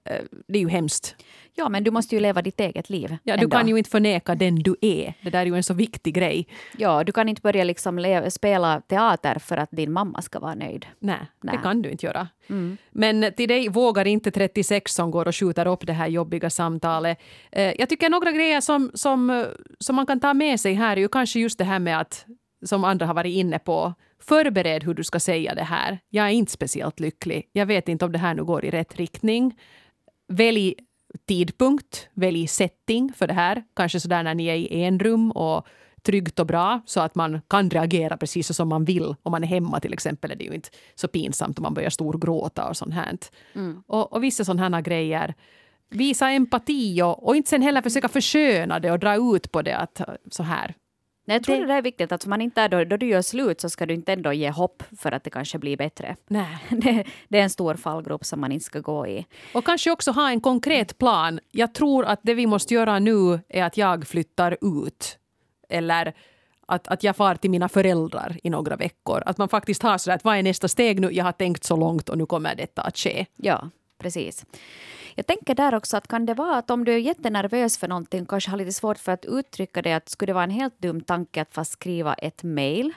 [0.05, 1.15] Eh, det är ju hemskt.
[1.55, 3.17] Ja, men du måste ju leva ditt eget liv.
[3.23, 5.13] Ja, du kan ju inte förneka den du är.
[5.21, 6.47] Det där är ju en så viktig grej.
[6.77, 10.55] Ja, du kan inte börja liksom leva, spela teater för att din mamma ska vara
[10.55, 10.85] nöjd.
[10.99, 11.55] Nej, Nej.
[11.55, 12.27] det kan du inte göra.
[12.49, 12.77] Mm.
[12.91, 17.17] Men till dig vågar inte 36 som går och skjuter upp det här jobbiga samtalet.
[17.51, 19.45] Eh, jag tycker några grejer som, som,
[19.79, 22.25] som man kan ta med sig här är ju kanske just det här med att
[22.65, 23.93] som andra har varit inne på.
[24.21, 25.99] Förbered hur du ska säga det här.
[26.09, 27.49] Jag är inte speciellt lycklig.
[27.53, 29.55] Jag vet inte om det här nu går i rätt riktning.
[30.29, 30.75] Välj
[31.27, 33.63] tidpunkt, välj setting för det här.
[33.75, 35.67] Kanske sådär när ni är i en rum och
[36.01, 39.15] tryggt och bra så att man kan reagera precis som man vill.
[39.23, 41.89] Om man är hemma till exempel är det ju inte så pinsamt om man börjar
[41.89, 43.17] storgråta och sånt här.
[43.55, 43.83] Mm.
[43.87, 45.35] Och, och vissa sådana här grejer.
[45.89, 49.77] Visa empati och, och inte sen heller försöka försköna det och dra ut på det
[49.77, 50.75] att så här.
[51.29, 53.21] Nej, jag tror det, det är viktigt att man inte är då, då du gör
[53.21, 56.15] slut så ska du inte ändå ge hopp för att det kanske blir bättre.
[56.27, 56.57] Nej.
[56.69, 59.25] Det, det är en stor fallgrop som man inte ska gå i.
[59.53, 61.39] Och kanske också ha en konkret plan.
[61.51, 65.17] Jag tror att det vi måste göra nu är att jag flyttar ut.
[65.69, 66.13] Eller
[66.67, 69.23] att, att jag far till mina föräldrar i några veckor.
[69.25, 71.11] Att man faktiskt har sådär att vad är nästa steg nu?
[71.11, 73.25] Jag har tänkt så långt och nu kommer detta att ske.
[73.35, 74.45] Ja, precis.
[75.15, 78.25] Jag tänker där också att kan det vara att om du är jättenervös för någonting
[78.25, 81.01] kanske har lite svårt för att uttrycka det att skulle det vara en helt dum
[81.01, 82.93] tanke att fast skriva ett mejl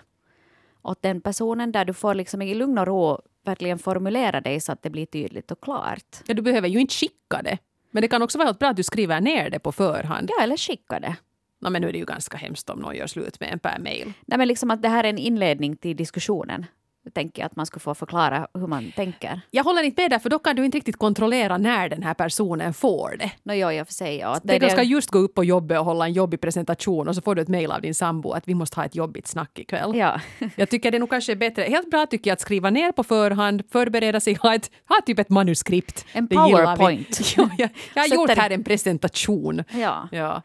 [0.82, 4.72] åt den personen där du får liksom i lugn och ro verkligen formulera dig så
[4.72, 6.16] att det blir tydligt och klart.
[6.26, 7.58] Ja, du behöver ju inte skicka det.
[7.90, 10.30] Men det kan också vara helt bra att du skriver ner det på förhand.
[10.36, 11.16] Ja, eller skicka det.
[11.60, 13.78] No, men nu är det ju ganska hemskt om någon gör slut med en per
[13.78, 14.12] mejl.
[14.26, 16.66] Nej, men liksom att det här är en inledning till diskussionen
[17.10, 19.40] tänker jag att man skulle få förklara hur man tänker.
[19.50, 22.14] Jag håller inte med där, för då kan du inte riktigt kontrollera när den här
[22.14, 23.30] personen får det.
[23.42, 24.40] No, jo, jag får säga, ja.
[24.42, 27.22] Det, det ska just gå upp på jobbet och hålla en jobbig presentation och så
[27.22, 29.96] får du ett mejl av din sambo att vi måste ha ett jobbigt snack ikväll.
[29.96, 30.20] Ja.
[30.56, 33.04] jag tycker det nog kanske är bättre, helt bra tycker jag att skriva ner på
[33.04, 36.04] förhand, förbereda sig, ha, ett, ha typ ett manuskript.
[36.12, 37.20] En powerpoint.
[37.36, 39.64] ja, jag, jag har gjort här en presentation.
[39.70, 40.08] Ja.
[40.12, 40.42] ja.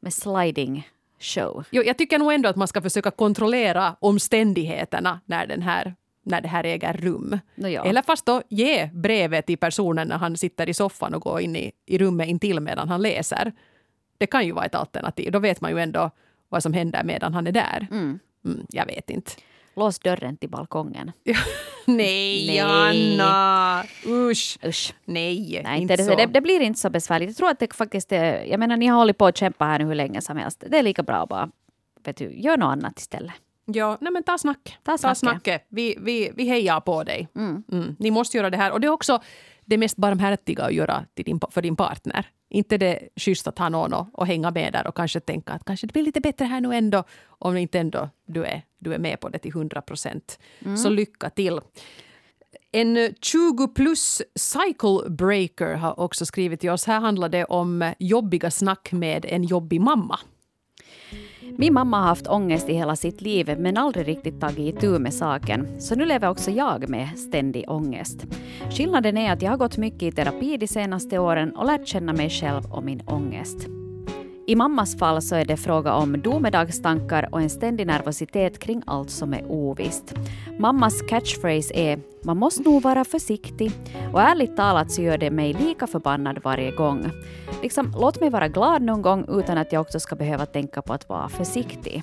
[0.00, 0.88] Med sliding
[1.20, 1.64] show.
[1.70, 5.94] Jo, jag tycker nog ändå att man ska försöka kontrollera omständigheterna när den här
[6.30, 7.38] när det här äger rum.
[7.54, 7.84] No, ja.
[7.84, 11.56] Eller fast då ge brevet till personen när han sitter i soffan och går in
[11.56, 13.52] i, i rummet intill medan han läser.
[14.18, 15.32] Det kan ju vara ett alternativ.
[15.32, 16.10] Då vet man ju ändå
[16.48, 17.86] vad som händer medan han är där.
[17.90, 18.18] Mm.
[18.44, 19.32] Mm, jag vet inte.
[19.76, 21.12] Lås dörren till balkongen.
[21.86, 23.84] Nej, Nej, Anna!
[24.06, 24.58] Usch!
[24.64, 24.94] Usch.
[25.04, 26.16] Nej, Nej inte det, så.
[26.16, 27.28] Det, det, blir inte så besvärligt.
[27.28, 29.78] Jag tror att det faktiskt är, Jag menar, ni har hållit på att kämpa här
[29.78, 30.64] nu hur länge som helst.
[30.68, 31.50] Det är lika bra att bara
[32.04, 33.34] vet du, gör något annat istället.
[33.74, 34.78] Ja, nej men ta snack.
[34.82, 35.66] Ta, ta snacket.
[35.68, 37.28] Vi, vi, vi hejar på dig.
[37.36, 37.62] Mm.
[37.72, 37.96] Mm.
[37.98, 38.72] Ni måste göra det här.
[38.72, 39.20] Och det är också
[39.64, 42.26] det mest barmhärtiga att göra din, för din partner.
[42.48, 45.64] Inte det schysst att ha någon och, och hänga med där och kanske tänka att
[45.64, 47.04] kanske det blir lite bättre här nu ändå.
[47.26, 50.38] Om inte ändå du är, du är med på det till 100 procent.
[50.64, 50.76] Mm.
[50.76, 51.60] Så lycka till.
[52.72, 56.84] En 20 plus cycle breaker har också skrivit till oss.
[56.84, 60.18] Här handlar det om jobbiga snack med en jobbig mamma.
[61.56, 65.14] Min mamma har haft ångest i hela sitt liv men aldrig riktigt tagit itu med
[65.14, 65.80] saken.
[65.80, 68.26] Så nu lever också jag med ständig ångest.
[68.70, 72.12] Skillnaden är att jag har gått mycket i terapi de senaste åren och lärt känna
[72.12, 73.79] mig själv och min ångest.
[74.46, 79.10] I mammas fall så är det fråga om domedagstankar och en ständig nervositet kring allt
[79.10, 80.14] som är ovisst.
[80.58, 83.72] Mammas catchphrase är ”man måste nog vara försiktig”
[84.12, 87.10] och ärligt talat så gör det mig lika förbannad varje gång.
[87.62, 90.92] Liksom, låt mig vara glad någon gång utan att jag också ska behöva tänka på
[90.92, 92.02] att vara försiktig.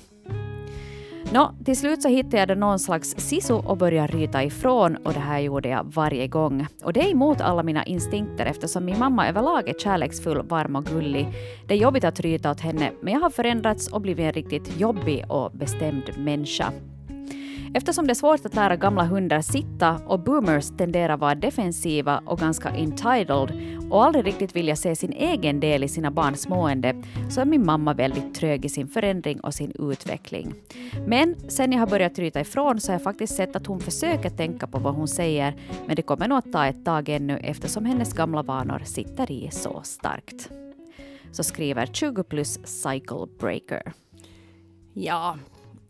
[1.32, 5.20] Nå, till slut så hittade jag någon slags sisu och började ryta ifrån och det
[5.20, 6.66] här gjorde jag varje gång.
[6.82, 10.84] Och det är emot alla mina instinkter eftersom min mamma överlag är kärleksfull, varm och
[10.84, 11.28] gullig.
[11.66, 14.80] Det är jobbigt att ryta åt henne men jag har förändrats och blivit en riktigt
[14.80, 16.72] jobbig och bestämd människa.
[17.74, 22.38] Eftersom det är svårt att lära gamla hundar sitta och boomers tenderar vara defensiva och
[22.38, 23.52] ganska entitled
[23.90, 27.66] och aldrig riktigt vilja se sin egen del i sina barns mående så är min
[27.66, 30.54] mamma väldigt trög i sin förändring och sin utveckling.
[31.06, 34.30] Men sen jag har börjat ryta ifrån så har jag faktiskt sett att hon försöker
[34.30, 35.54] tänka på vad hon säger
[35.86, 39.48] men det kommer nog att ta ett tag ännu eftersom hennes gamla vanor sitter i
[39.50, 40.50] så starkt.
[41.32, 43.92] Så skriver 20 plus cycle breaker.
[44.94, 45.36] Ja,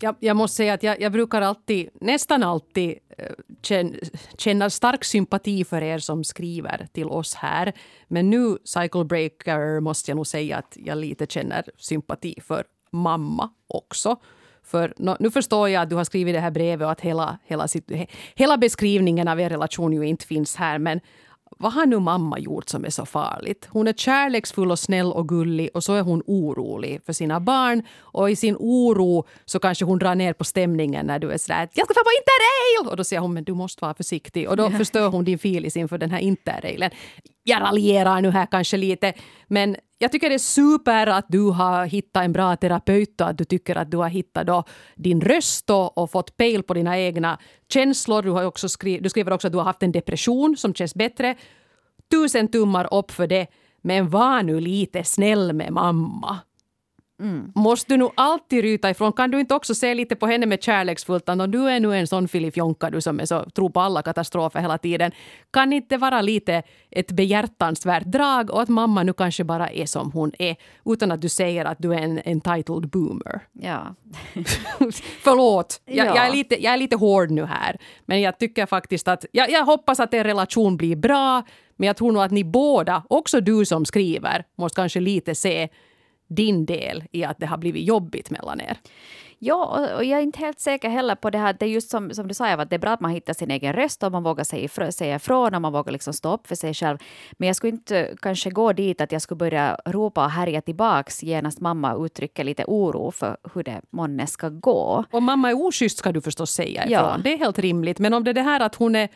[0.02, 3.32] jag, jag måste säga att jag, jag brukar alltid, nästan alltid eh,
[3.62, 3.96] känna,
[4.38, 7.72] känna stark sympati för er som skriver till oss här.
[8.08, 13.50] Men nu, Cycle Breaker, måste jag nog säga att jag lite känner sympati för mamma
[13.66, 14.16] också.
[14.62, 17.66] För nu förstår jag att du har skrivit det här brevet och att hela, hela,
[18.34, 20.78] hela beskrivningen av er relation ju inte finns här.
[20.78, 21.00] Men
[21.58, 23.68] vad har nu mamma gjort som är så farligt?
[23.70, 27.82] Hon är kärleksfull och snäll och gullig och så är hon orolig för sina barn.
[27.98, 31.68] Och i sin oro så kanske hon drar ner på stämningen när du är sådär
[31.72, 34.56] “jag ska få på interrail!” och då säger hon “men du måste vara försiktig” och
[34.56, 36.90] då förstör hon din filis inför den här interrailen.
[37.42, 39.12] Jag raljerar nu här kanske lite
[39.46, 43.38] men jag tycker det är super att du har hittat en bra terapeut och att
[43.38, 46.98] du tycker att du har hittat då din röst och, och fått pejl på dina
[46.98, 47.38] egna
[47.72, 48.22] känslor.
[48.22, 50.94] Du, har också skri du skriver också att du har haft en depression som känns
[50.94, 51.36] bättre.
[52.10, 53.46] Tusen tummar upp för det.
[53.82, 56.38] Men var nu lite snäll med mamma.
[57.20, 57.52] Mm.
[57.54, 59.12] Måste du nog alltid ryta ifrån?
[59.12, 61.28] Kan du inte också se lite på henne med kärleksfullt?
[61.28, 64.60] Att du är nu en sån filifjonka du som är så, tror på alla katastrofer
[64.60, 65.12] hela tiden.
[65.50, 70.12] Kan inte vara lite ett behjärtansvärt drag och att mamma nu kanske bara är som
[70.12, 73.40] hon är utan att du säger att du är en entitled boomer?
[73.52, 73.94] Ja.
[75.22, 76.16] Förlåt, jag, ja.
[76.16, 77.76] jag, är lite, jag är lite hård nu här.
[78.06, 81.42] Men jag tycker faktiskt att, jag, jag hoppas att er relation blir bra.
[81.76, 85.68] Men jag tror nog att ni båda, också du som skriver, måste kanske lite se
[86.28, 88.78] din del i att det har blivit jobbigt mellan er?
[89.40, 91.56] Ja, och jag är inte helt säker heller på det här.
[91.58, 93.50] Det är just som, som du sa, att det är bra att man hittar sin
[93.50, 96.54] egen röst och man vågar säga, säga ifrån och man vågar liksom stå upp för
[96.54, 96.98] sig själv.
[97.32, 101.22] Men jag skulle inte kanske gå dit att jag skulle börja ropa och härja tillbaks
[101.22, 105.04] genast mamma uttrycker lite oro för hur det månne ska gå.
[105.10, 106.92] Om mamma är oschysst ska du förstås säga ifrån.
[106.92, 107.16] Ja.
[107.24, 107.98] Det är helt rimligt.
[107.98, 109.08] Men om det är det här att hon är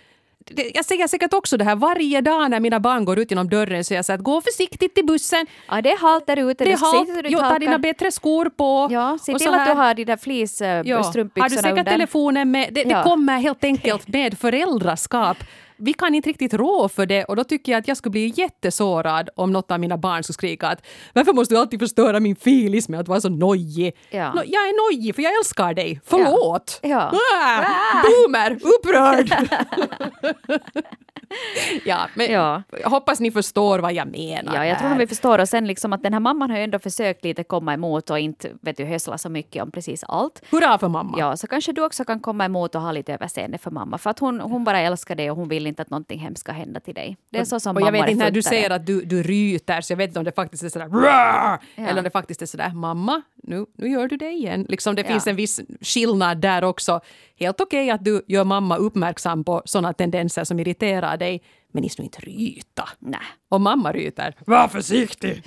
[0.75, 3.85] jag säger säkert också det här varje dag när mina barn går ut genom dörren
[3.85, 5.47] så jag säger att gå försiktigt till bussen.
[5.69, 6.65] Ja, det är halt där ute.
[6.65, 7.27] Det är halt.
[7.29, 8.89] Jo, ta dina bättre skor på.
[8.91, 11.43] Ja, se till att du har de där fleecestrumpbyxorna ja.
[11.43, 11.93] Har du säkert under.
[11.93, 12.69] telefonen med?
[12.73, 12.99] Det, ja.
[12.99, 15.37] det kommer helt enkelt med föräldraskap
[15.85, 18.33] vi kan inte riktigt rå för det och då tycker jag att jag skulle bli
[18.37, 22.37] jättesårad om något av mina barn skulle skrika att varför måste du alltid förstöra min
[22.37, 23.97] filis med att vara så nojig?
[24.11, 24.33] Ja.
[24.33, 26.81] No, jag är nojig för jag älskar dig, förlåt!
[26.83, 26.89] Ja.
[26.89, 27.13] Ja.
[27.43, 29.33] Ah, boomer, upprörd!
[31.85, 32.63] ja, men ja.
[32.83, 34.55] jag hoppas ni förstår vad jag menar.
[34.55, 35.39] Ja, jag tror att vi förstår.
[35.39, 38.19] Och sen liksom att den här mamman har ju ändå försökt lite komma emot och
[38.19, 40.43] inte vet du, hösla så mycket om precis allt.
[40.51, 41.19] Hurra för mamma!
[41.19, 43.99] Ja, så kanske du också kan komma emot och ha lite överseende för mamma.
[43.99, 46.53] För att hon, hon bara älskar dig och hon vill inte att någonting hemskt ska
[46.53, 47.17] hända till dig.
[47.31, 49.81] Det är så som och jag vet inte när du säger att du, du ryter,
[49.81, 51.59] så jag vet inte om det faktiskt är sådär ja.
[51.77, 54.67] eller om det faktiskt är sådär mamma, nu, nu gör du det igen.
[54.69, 55.09] Liksom det ja.
[55.09, 57.01] finns en viss skillnad där också.
[57.43, 61.83] Helt okej okay att du gör mamma uppmärksam på sådana tendenser som irriterar dig, men
[61.83, 62.89] ni ska inte ryta.
[62.99, 63.21] Nej.
[63.49, 65.43] Om mamma ryter, var försiktig!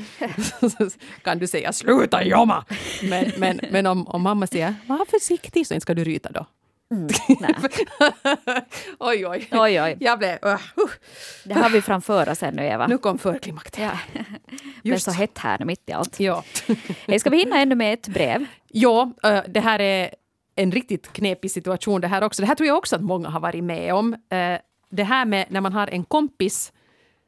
[1.23, 2.65] kan du säga sluta jobba!
[3.03, 6.45] Men, men, men om, om mamma säger, var försiktig, så inte ska du ryta då.
[6.91, 7.07] Mm,
[8.99, 9.47] oj, oj.
[9.51, 9.97] oj, oj.
[9.99, 10.37] Jag blev...
[10.45, 10.59] Uh, uh.
[11.43, 12.87] Det har vi framför oss ännu, Eva.
[12.87, 13.93] Nu kom förklimakteriet.
[14.83, 14.93] Ja.
[14.93, 16.19] Är så hett här mitt i allt.
[16.19, 16.43] Ja.
[17.19, 18.45] Ska vi hinna ännu med ett brev?
[18.67, 20.09] Ja, uh, det här är
[20.55, 22.41] en riktigt knepig situation det här också.
[22.41, 24.13] Det här tror jag också att många har varit med om.
[24.13, 26.73] Eh, det här med när man har en kompis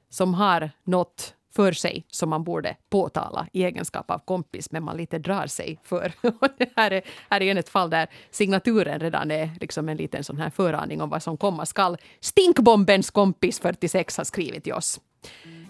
[0.09, 4.97] som har något för sig som man borde påtala i egenskap av kompis, men man
[4.97, 6.13] lite drar sig för.
[6.57, 10.37] det här är, här är ett fall där signaturen redan är liksom en liten sån
[10.37, 11.97] här föraning om vad som komma skall.
[12.19, 14.99] Stinkbombens kompis 46 har skrivit till oss.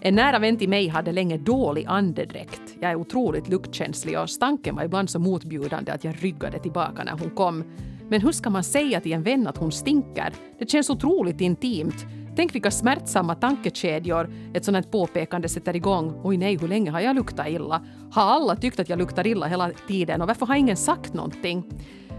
[0.00, 2.76] En nära vän till mig hade länge dålig andedräkt.
[2.80, 7.12] Jag är otroligt luktkänslig och stanken var ibland så motbjudande att jag ryggade tillbaka när
[7.12, 7.64] hon kom.
[8.08, 10.32] Men hur ska man säga till en vän att hon stinker?
[10.58, 12.06] Det känns otroligt intimt.
[12.36, 16.20] Tänk vilka smärtsamma tankekedjor ett sådant här påpekande sätter igång.
[16.24, 17.82] Oj nej, hur länge har jag luktat illa?
[18.12, 21.64] Har alla tyckt att jag luktar illa hela tiden och varför har ingen sagt någonting?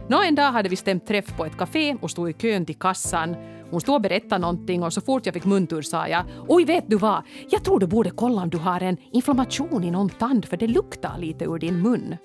[0.09, 2.75] Nå, en dag hade vi stämt träff på ett café och stod i kön till
[2.75, 3.35] kassan.
[3.71, 6.83] Hon stod och berättade någonting och så fort jag fick muntur sa jag Oj, vet
[6.87, 7.23] du vad?
[7.49, 10.67] Jag tror du borde kolla om du har en inflammation i någon tand för det
[10.67, 12.15] luktar lite ur din mun.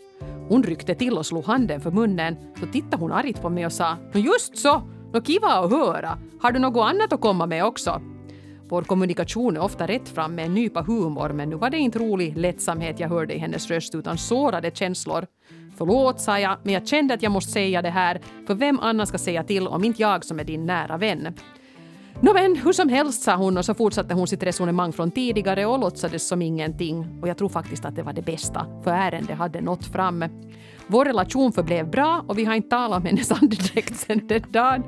[0.48, 2.36] Hon ryckte till och slog handen för munnen.
[2.60, 4.82] Så tittade hon argt på mig och sa Just så!
[5.12, 6.18] Nå kiva att höra.
[6.40, 8.00] Har du något annat att komma med också?
[8.68, 11.98] Vår kommunikation är ofta rätt fram med en nypa humor men nu var det inte
[11.98, 15.26] rolig lättsamhet jag hörde i hennes röst utan sårade känslor.
[15.76, 19.08] Förlåt, sa jag, men jag kände att jag måste säga det här, för vem annars
[19.08, 21.34] ska säga till om inte jag som är din nära vän?
[22.20, 25.78] Nåväl hur som helst, sa hon och så fortsatte hon sitt resonemang från tidigare och
[25.78, 27.18] låtsades som ingenting.
[27.22, 30.24] Och jag tror faktiskt att det var det bästa, för ärendet hade nått fram.
[30.86, 34.82] Vår relation förblev bra och vi har inte talat om hennes andedräkt sedan den dagen.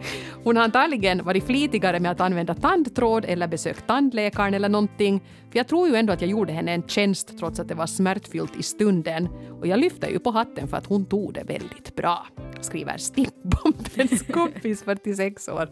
[0.45, 5.21] Hon har antagligen varit flitigare med att använda tandtråd eller besökt tandläkaren eller någonting.
[5.51, 7.87] För jag tror ju ändå att jag gjorde henne en tjänst trots att det var
[7.87, 9.29] smärtfyllt i stunden.
[9.61, 12.27] Och jag lyfter ju på hatten för att hon tog det väldigt bra.
[12.61, 15.69] Skriver Stimpbombens kompis 46 år.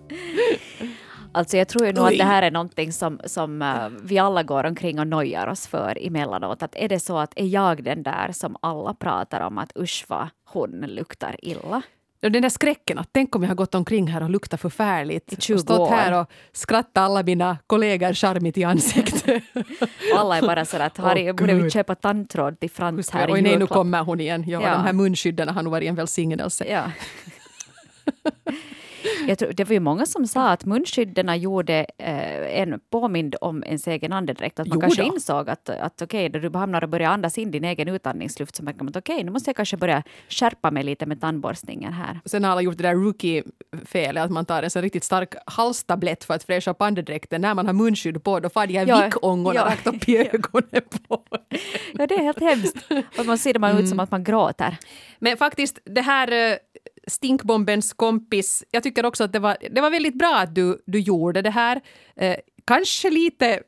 [1.34, 4.42] Alltså jag tror ju nog att det här är någonting som, som uh, vi alla
[4.42, 6.62] går omkring och nojar oss för emellanåt.
[6.62, 10.04] Att är det så att är jag den där som alla pratar om att usch
[10.08, 11.82] vad hon luktar illa?
[12.20, 15.32] Den där skräcken att tänk om jag har gått omkring här och luktat förfärligt.
[15.32, 15.90] I 20 och stått år.
[15.90, 19.42] här och skrattat alla mina kollegor charmigt i ansiktet.
[20.16, 23.32] Alla är bara så att Harry, Åh, borde vi köpa tandtråd till Frans här i
[23.32, 24.44] Oj nej, nu kommer hon igen.
[24.46, 24.70] Ja, Ja.
[24.70, 26.64] De här munskydden har nog varit en välsignelse.
[26.68, 26.84] Ja.
[29.28, 33.64] Jag tror, det var ju många som sa att munskydden gjorde eh, en påmind om
[33.64, 34.60] ens egen andedräkt.
[34.60, 35.08] Att man Jo kanske då.
[35.14, 38.62] insåg att, att okej, när du hamnar och börjar andas in din egen utandningsluft så
[38.62, 42.20] märker man att okej, nu måste jag kanske börja skärpa mig lite med tandborstningen här.
[42.24, 46.24] Sen har alla gjort det där rookie-felet att man tar en sån riktigt stark halstablett
[46.24, 47.40] för att fräscha upp andedräkten.
[47.40, 49.66] När man har munskydd på då far de här Ja, vickångorna ja.
[49.66, 51.22] rakt upp i ögonen på
[51.92, 52.76] Ja, det är helt hemskt.
[53.18, 54.76] Och man ser man ut som att man gråter.
[55.18, 56.56] Men faktiskt, det här eh,
[57.06, 60.98] stinkbombens kompis, jag tycker också att det var, det var väldigt bra att du, du
[60.98, 61.80] gjorde det här.
[62.16, 63.60] Eh, kanske lite,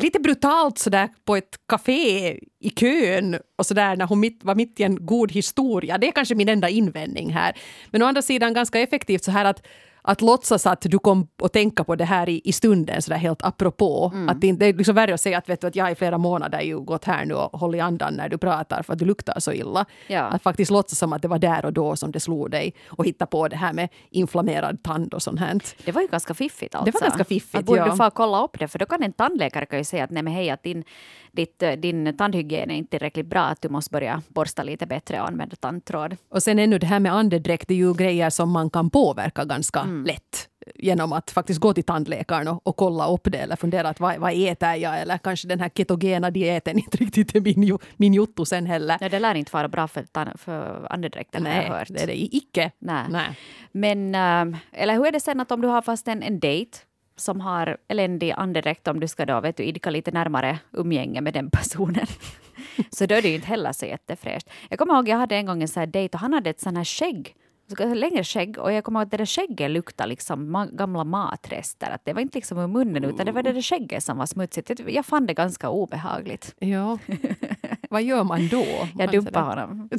[0.00, 4.80] lite brutalt sådär på ett café i kön och sådär när hon mitt, var mitt
[4.80, 5.98] i en god historia.
[5.98, 7.56] Det är kanske min enda invändning här.
[7.90, 9.66] Men å andra sidan ganska effektivt så här att
[10.02, 13.42] att låtsas att du kom att tänka på det här i, i stunden, sådär helt
[13.44, 14.12] apropå.
[14.28, 16.18] Att det, det är liksom värre att säga att, vet du, att jag i flera
[16.18, 19.40] månader ju gått här nu och hållit andan när du pratar för att du luktar
[19.40, 19.84] så illa.
[20.06, 20.22] Ja.
[20.22, 23.06] Att faktiskt låtsas som att det var där och då som det slog dig och
[23.06, 25.60] hitta på det här med inflammerad tand och sånt här.
[25.84, 26.84] Det var ju ganska fiffigt alltså.
[26.84, 27.90] Det var ganska fiffigt, Att borde ja.
[27.90, 30.22] du få kolla upp det, för då kan en tandläkare kan ju säga att nej
[30.22, 30.84] men hej, att din,
[31.32, 35.20] ditt, eh, din tandhygien är inte tillräckligt bra, att du måste börja borsta lite bättre
[35.20, 36.16] och använda tandtråd.
[36.28, 39.44] Och sen ännu det här med andedräkt, det är ju grejer som man kan påverka
[39.44, 43.88] ganska lätt genom att faktiskt gå till tandläkaren och, och kolla upp det eller fundera
[43.88, 47.78] att vad, vad äter jag eller kanske den här ketogena dieten inte riktigt är min,
[47.96, 48.96] min jotto sen heller.
[49.00, 50.04] Nej, det lär inte vara bra för,
[50.38, 51.88] för andedräkten har jag Nej, hört.
[51.88, 52.70] det är det icke.
[52.78, 53.04] Nej.
[53.08, 53.38] Nej.
[53.72, 56.78] Men, ähm, eller hur är det sen att om du har fast en, en dejt
[57.16, 61.34] som har eländig andedräkt, om du ska då vet du, idka lite närmare umgänge med
[61.34, 62.06] den personen.
[62.90, 64.50] så då är det ju inte heller så jättefräscht.
[64.70, 66.60] Jag kommer ihåg, jag hade en gång en sån här dejt och han hade ett
[66.60, 67.36] sån här skägg
[67.78, 71.90] längre skägg och jag kommer ihåg att det där skägget luktade liksom gamla matrester.
[71.90, 74.26] Att det var inte liksom ur munnen utan det var det där skägget som var
[74.26, 74.70] smutsigt.
[74.88, 76.54] Jag- fann det ganska obehagligt.
[76.58, 76.98] Ja.
[77.90, 78.64] vad gör man då?
[78.64, 79.88] Jag Man dumpade honom.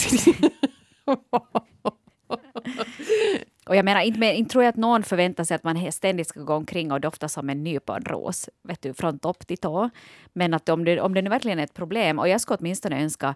[3.66, 6.28] Och jag menar, inte, men, inte tror jag att någon förväntar sig att man ständigt
[6.28, 9.90] ska gå omkring och dofta som en nyponros, vet du, från topp till tå.
[10.34, 13.04] Men att om det, om det nu verkligen är ett problem, och jag skulle åtminstone
[13.04, 13.36] önska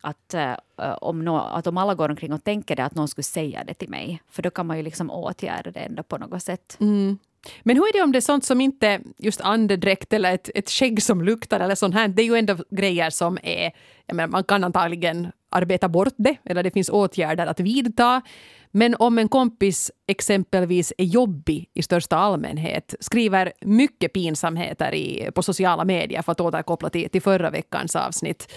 [0.00, 3.22] att, uh, om no, att om alla går omkring och tänker det, att någon skulle
[3.22, 4.22] säga det till mig.
[4.30, 6.76] För då kan man ju liksom åtgärda det ändå på något sätt.
[6.80, 7.18] Mm.
[7.62, 10.70] Men hur är det om det är sånt som inte just andedräkt eller ett, ett
[10.70, 12.08] skägg som luktar eller sånt här.
[12.08, 13.72] Det är ju ändå grejer som är,
[14.06, 18.22] jag menar, man kan antagligen arbeta bort det eller det finns åtgärder att vidta.
[18.70, 25.42] Men om en kompis exempelvis är jobbig i största allmänhet, skriver mycket pinsamheter i, på
[25.42, 28.52] sociala medier för att återkoppla till, till förra veckans avsnitt.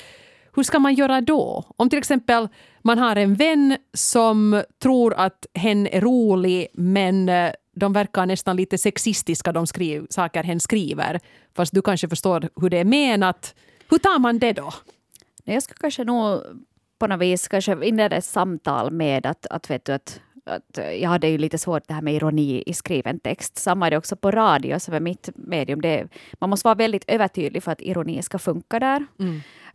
[0.55, 1.63] Hur ska man göra då?
[1.77, 2.47] Om till exempel
[2.81, 8.55] man har en vän som tror att hen är rolig men eh, de verkar nästan
[8.55, 11.19] lite sexistiska, de skriv, saker hen skriver.
[11.55, 13.55] Fast du kanske förstår hur det är menat.
[13.89, 14.73] Hur tar man det då?
[15.43, 16.41] Jag skulle kanske nog
[17.01, 21.09] på något vis kanske inleda ett samtal med att, att, vet du, att, att jag
[21.09, 23.57] hade ju lite svårt det här med ironi i skriven text.
[23.57, 25.81] Samma är det också på radio som är mitt medium.
[25.81, 26.07] Det,
[26.39, 29.05] man måste vara väldigt övertydlig för att ironi ska funka där.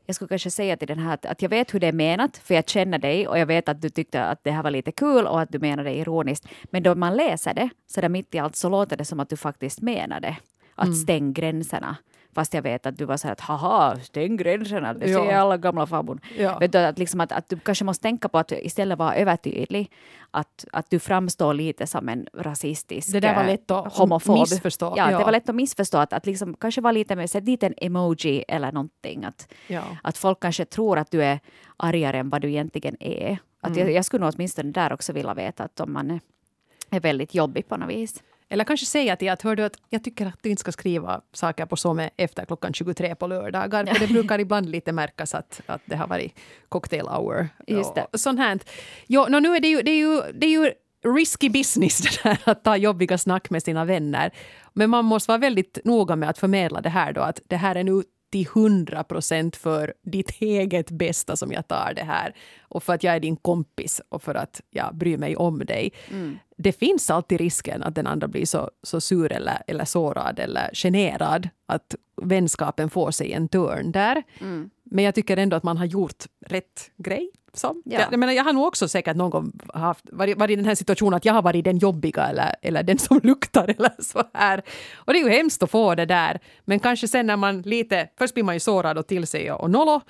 [0.06, 2.36] Jag skulle kanske säga till den här att, att jag vet hur det är menat,
[2.36, 4.92] för jag känner dig och jag vet att du tyckte att det här var lite
[4.92, 6.48] kul och att du menade det ironiskt.
[6.64, 9.28] Men då man läser det, så där mitt i allt, så låter det som att
[9.28, 10.36] du faktiskt menar det.
[10.76, 11.96] Att stäng gränserna.
[12.34, 15.24] Fast jag vet att du var så här att haha, stäng gränserna, det Ja.
[15.24, 16.20] ser alla gamla farbror.
[16.38, 16.58] Ja.
[16.58, 19.90] Vet du, att, liksom att, att du kanske måste tänka på att istället vara övertydlig.
[20.30, 24.38] Att, att du framstår lite som en rasistisk Det där var eh, lätt att homofob.
[24.38, 24.94] missförstå.
[24.96, 25.18] Ja, Ja.
[25.18, 25.98] det var lätt att missförstå.
[25.98, 29.24] Att, att liksom, kanske vara lite med, sätt dit en emoji eller någonting.
[29.24, 29.82] Att, Ja.
[30.02, 31.40] att folk kanske tror att du är
[31.76, 33.38] argare än vad du egentligen är.
[33.60, 33.78] Att Mm.
[33.78, 36.20] jag, jag skulle nog åtminstone där också vilja veta att om man är,
[36.90, 38.22] är väldigt jobbig på något vis.
[38.48, 41.20] Eller kanske säga till att, hör du att jag tycker att du inte ska skriva
[41.32, 43.86] saker på SOME efter klockan 23 på lördagar.
[43.86, 47.48] För det brukar ibland lite märkas att, att det har varit cocktail hour.
[47.66, 48.06] Just det.
[48.12, 48.58] Och sånt här.
[49.06, 50.72] Jo, no, nu är det ju, det är ju, det är ju
[51.14, 54.30] risky business det där att ta jobbiga snack med sina vänner.
[54.72, 57.74] Men man måste vara väldigt noga med att förmedla det här då att det här
[57.74, 58.02] är nu
[58.36, 62.34] till hundra procent för ditt eget bästa som jag tar det här.
[62.60, 65.92] Och för att jag är din kompis och för att jag bryr mig om dig.
[66.10, 66.38] Mm.
[66.56, 70.70] Det finns alltid risken att den andra blir så, så sur eller, eller sårad eller
[70.74, 74.22] generad att vänskapen får sig en törn där.
[74.40, 74.70] Mm.
[74.90, 77.30] Men jag tycker ändå att man har gjort rätt grej.
[77.52, 77.82] Som.
[77.84, 78.00] Ja.
[78.00, 80.64] Jag, jag, menar, jag har nog också säkert någon gång haft, varit, varit i den
[80.64, 84.22] här situationen att jag har varit den jobbiga eller, eller den som luktar eller så
[84.34, 84.62] här.
[84.94, 86.40] Och det är ju hemskt att få det där.
[86.64, 89.70] Men kanske sen när man lite, först blir man ju sårad och till sig och
[89.70, 90.00] nollo.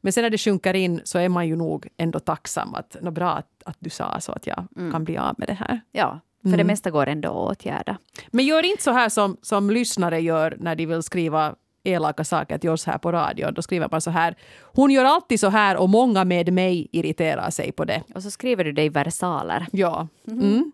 [0.00, 3.10] Men sen när det sjunker in så är man ju nog ändå tacksam att, nå
[3.10, 4.92] bra att, att du sa så att jag mm.
[4.92, 5.80] kan bli av med det här.
[5.92, 6.58] Ja, för mm.
[6.58, 7.98] det mesta går ändå att åtgärda.
[8.30, 11.54] Men gör inte så här som, som lyssnare gör när de vill skriva
[11.86, 13.54] elaka saker till oss här på radion.
[13.54, 14.34] Då skriver man så här.
[14.62, 18.02] Hon gör alltid så här och många med mig irriterar sig på det.
[18.14, 19.66] Och så skriver du det i versaler.
[19.72, 20.08] Ja.
[20.24, 20.40] Mhm.
[20.40, 20.72] Mm.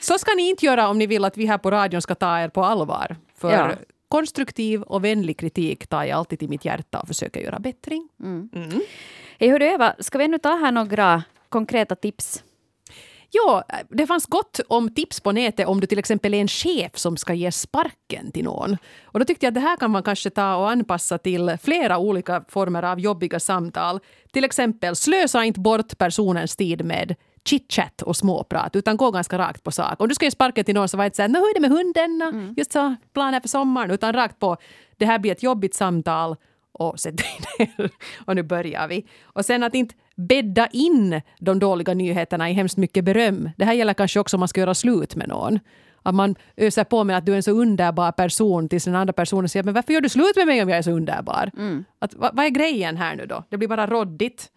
[0.00, 2.40] Så ska ni inte göra om ni vill att vi här på radion ska ta
[2.40, 3.16] er på allvar.
[3.38, 3.70] För ja.
[4.08, 8.08] konstruktiv och vänlig kritik tar jag alltid till mitt hjärta och försöker göra bättring.
[8.22, 8.48] Mm.
[8.54, 8.80] Mm.
[9.38, 12.42] Hey, hördu Eva, ska vi ännu ta här några konkreta tips
[13.36, 16.98] Ja, det fanns gott om tips på nätet om du till exempel är en chef
[16.98, 18.76] som ska ge sparken till någon.
[19.04, 21.98] Och då tyckte jag att det här kan man kanske ta och anpassa till flera
[21.98, 24.00] olika former av jobbiga samtal.
[24.32, 27.14] Till exempel, slösa inte bort personens tid med
[27.48, 30.00] chitchat och småprat, utan gå ganska rakt på sak.
[30.00, 31.60] Om du ska ge sparken till någon så var det inte såhär, hur är det
[31.60, 32.22] med hunden?
[32.22, 32.54] Mm.
[32.56, 34.56] Just så, planer för sommaren, utan rakt på,
[34.96, 36.36] det här blir ett jobbigt samtal
[36.76, 37.90] och sätt dig ner.
[38.26, 39.06] Och nu börjar vi.
[39.22, 43.50] Och sen att inte bädda in de dåliga nyheterna i hemskt mycket beröm.
[43.56, 45.58] Det här gäller kanske också om man ska göra slut med någon.
[46.02, 49.12] Att man öser på med att du är en så underbar person tills den andra
[49.12, 51.50] personen säger men varför gör du slut med mig om jag är så underbar?
[51.56, 51.84] Mm.
[51.98, 53.44] Att, vad, vad är grejen här nu då?
[53.48, 54.50] Det blir bara råddigt.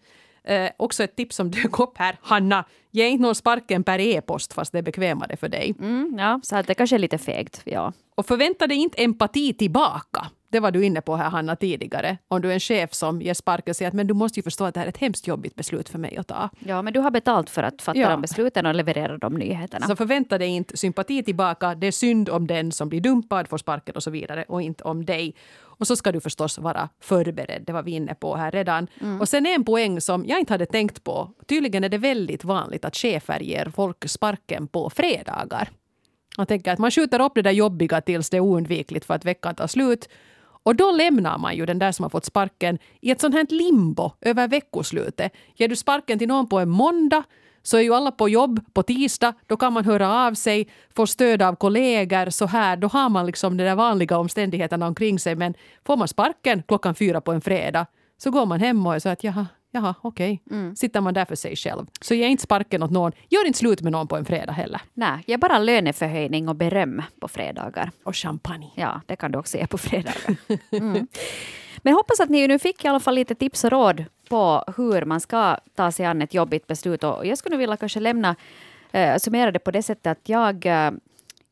[0.44, 2.18] Eh, också ett tips som dök upp här.
[2.22, 5.74] Hanna, ge inte någon sparken per e-post fast det är bekvämare för dig.
[5.80, 7.62] Mm, ja, så att det kanske är lite fegt.
[7.64, 7.92] Ja.
[8.14, 10.26] Och förvänta dig inte empati tillbaka.
[10.50, 12.18] Det var du inne på här Hanna tidigare.
[12.28, 14.42] Om du är en chef som ger sparken och säger att men du måste ju
[14.42, 16.50] förstå att det här är ett hemskt jobbigt beslut för mig att ta.
[16.58, 18.10] Ja, men du har betalt för att fatta ja.
[18.10, 19.86] de besluten och leverera de nyheterna.
[19.86, 21.74] Så förvänta dig inte sympati tillbaka.
[21.74, 24.84] Det är synd om den som blir dumpad, får sparken och så vidare och inte
[24.84, 25.34] om dig.
[25.80, 28.86] Och så ska du förstås vara förberedd, det var vi inne på här redan.
[29.00, 29.20] Mm.
[29.20, 31.30] Och sen en poäng som jag inte hade tänkt på.
[31.46, 35.70] Tydligen är det väldigt vanligt att chefer ger folk sparken på fredagar.
[36.36, 39.24] Man tänker att man skjuter upp det där jobbiga tills det är oundvikligt för att
[39.24, 40.08] veckan tar slut.
[40.62, 43.46] Och då lämnar man ju den där som har fått sparken i ett sånt här
[43.50, 45.32] limbo över veckoslutet.
[45.56, 47.22] Ger du sparken till någon på en måndag
[47.62, 49.34] så är ju alla på jobb på tisdag.
[49.46, 52.30] Då kan man höra av sig, få stöd av kollegor.
[52.30, 52.76] så här.
[52.76, 55.34] Då har man liksom de där vanliga omständigheterna omkring sig.
[55.34, 55.54] Men
[55.86, 57.86] får man sparken klockan fyra på en fredag
[58.18, 60.42] så går man hem och är så att jaha, jaha okej.
[60.46, 60.58] Okay.
[60.58, 60.76] Mm.
[60.76, 61.86] Sitter man där för sig själv.
[62.00, 63.12] Så ge inte sparken åt någon.
[63.28, 64.80] Gör inte slut med någon på en fredag heller.
[64.94, 67.90] Nej, ge bara löneförhöjning och beröm på fredagar.
[68.02, 68.70] Och champagne.
[68.74, 70.36] Ja, det kan du också ge på fredagar.
[70.70, 71.06] Mm.
[71.82, 75.04] Men hoppas att ni nu fick i alla fall lite tips och råd på hur
[75.04, 77.04] man ska ta sig an ett jobbigt beslut.
[77.04, 78.36] Och jag skulle vilja kanske lämna,
[78.92, 80.90] äh, summera det på det sättet att jag äh,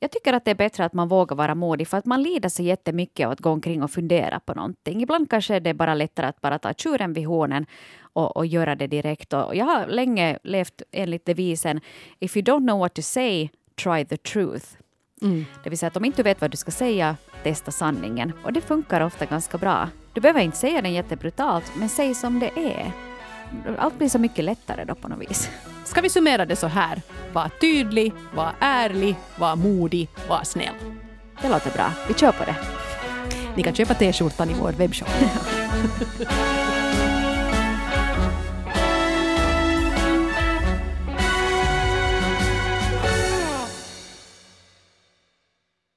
[0.01, 2.49] jag tycker att det är bättre att man vågar vara modig, för att man lider
[2.49, 5.03] så jättemycket av att gå omkring och fundera på någonting.
[5.03, 7.67] Ibland kanske är det bara lättare att bara ta tjuren vid hornen
[8.01, 9.33] och, och göra det direkt.
[9.33, 11.81] Och jag har länge levt enligt devisen
[12.19, 13.49] If you don't know what to say,
[13.83, 14.67] try the truth.
[15.23, 15.45] Mm.
[15.65, 18.33] Det vill säga att om inte du vet vad du ska säga, testa sanningen.
[18.45, 19.89] Och det funkar ofta ganska bra.
[20.13, 22.93] Du behöver inte säga den jättebrutalt, men säg som det är.
[23.79, 25.51] Allt blir så mycket lättare då på något vis.
[25.85, 27.03] Ska vi summera det så här?
[27.33, 30.75] Var tydlig, var ärlig, var modig, var snäll.
[31.43, 31.93] Det låter bra.
[32.09, 32.57] Vi kör på det.
[33.57, 35.09] Ni kan köpa t-skjortan i vår webbshop.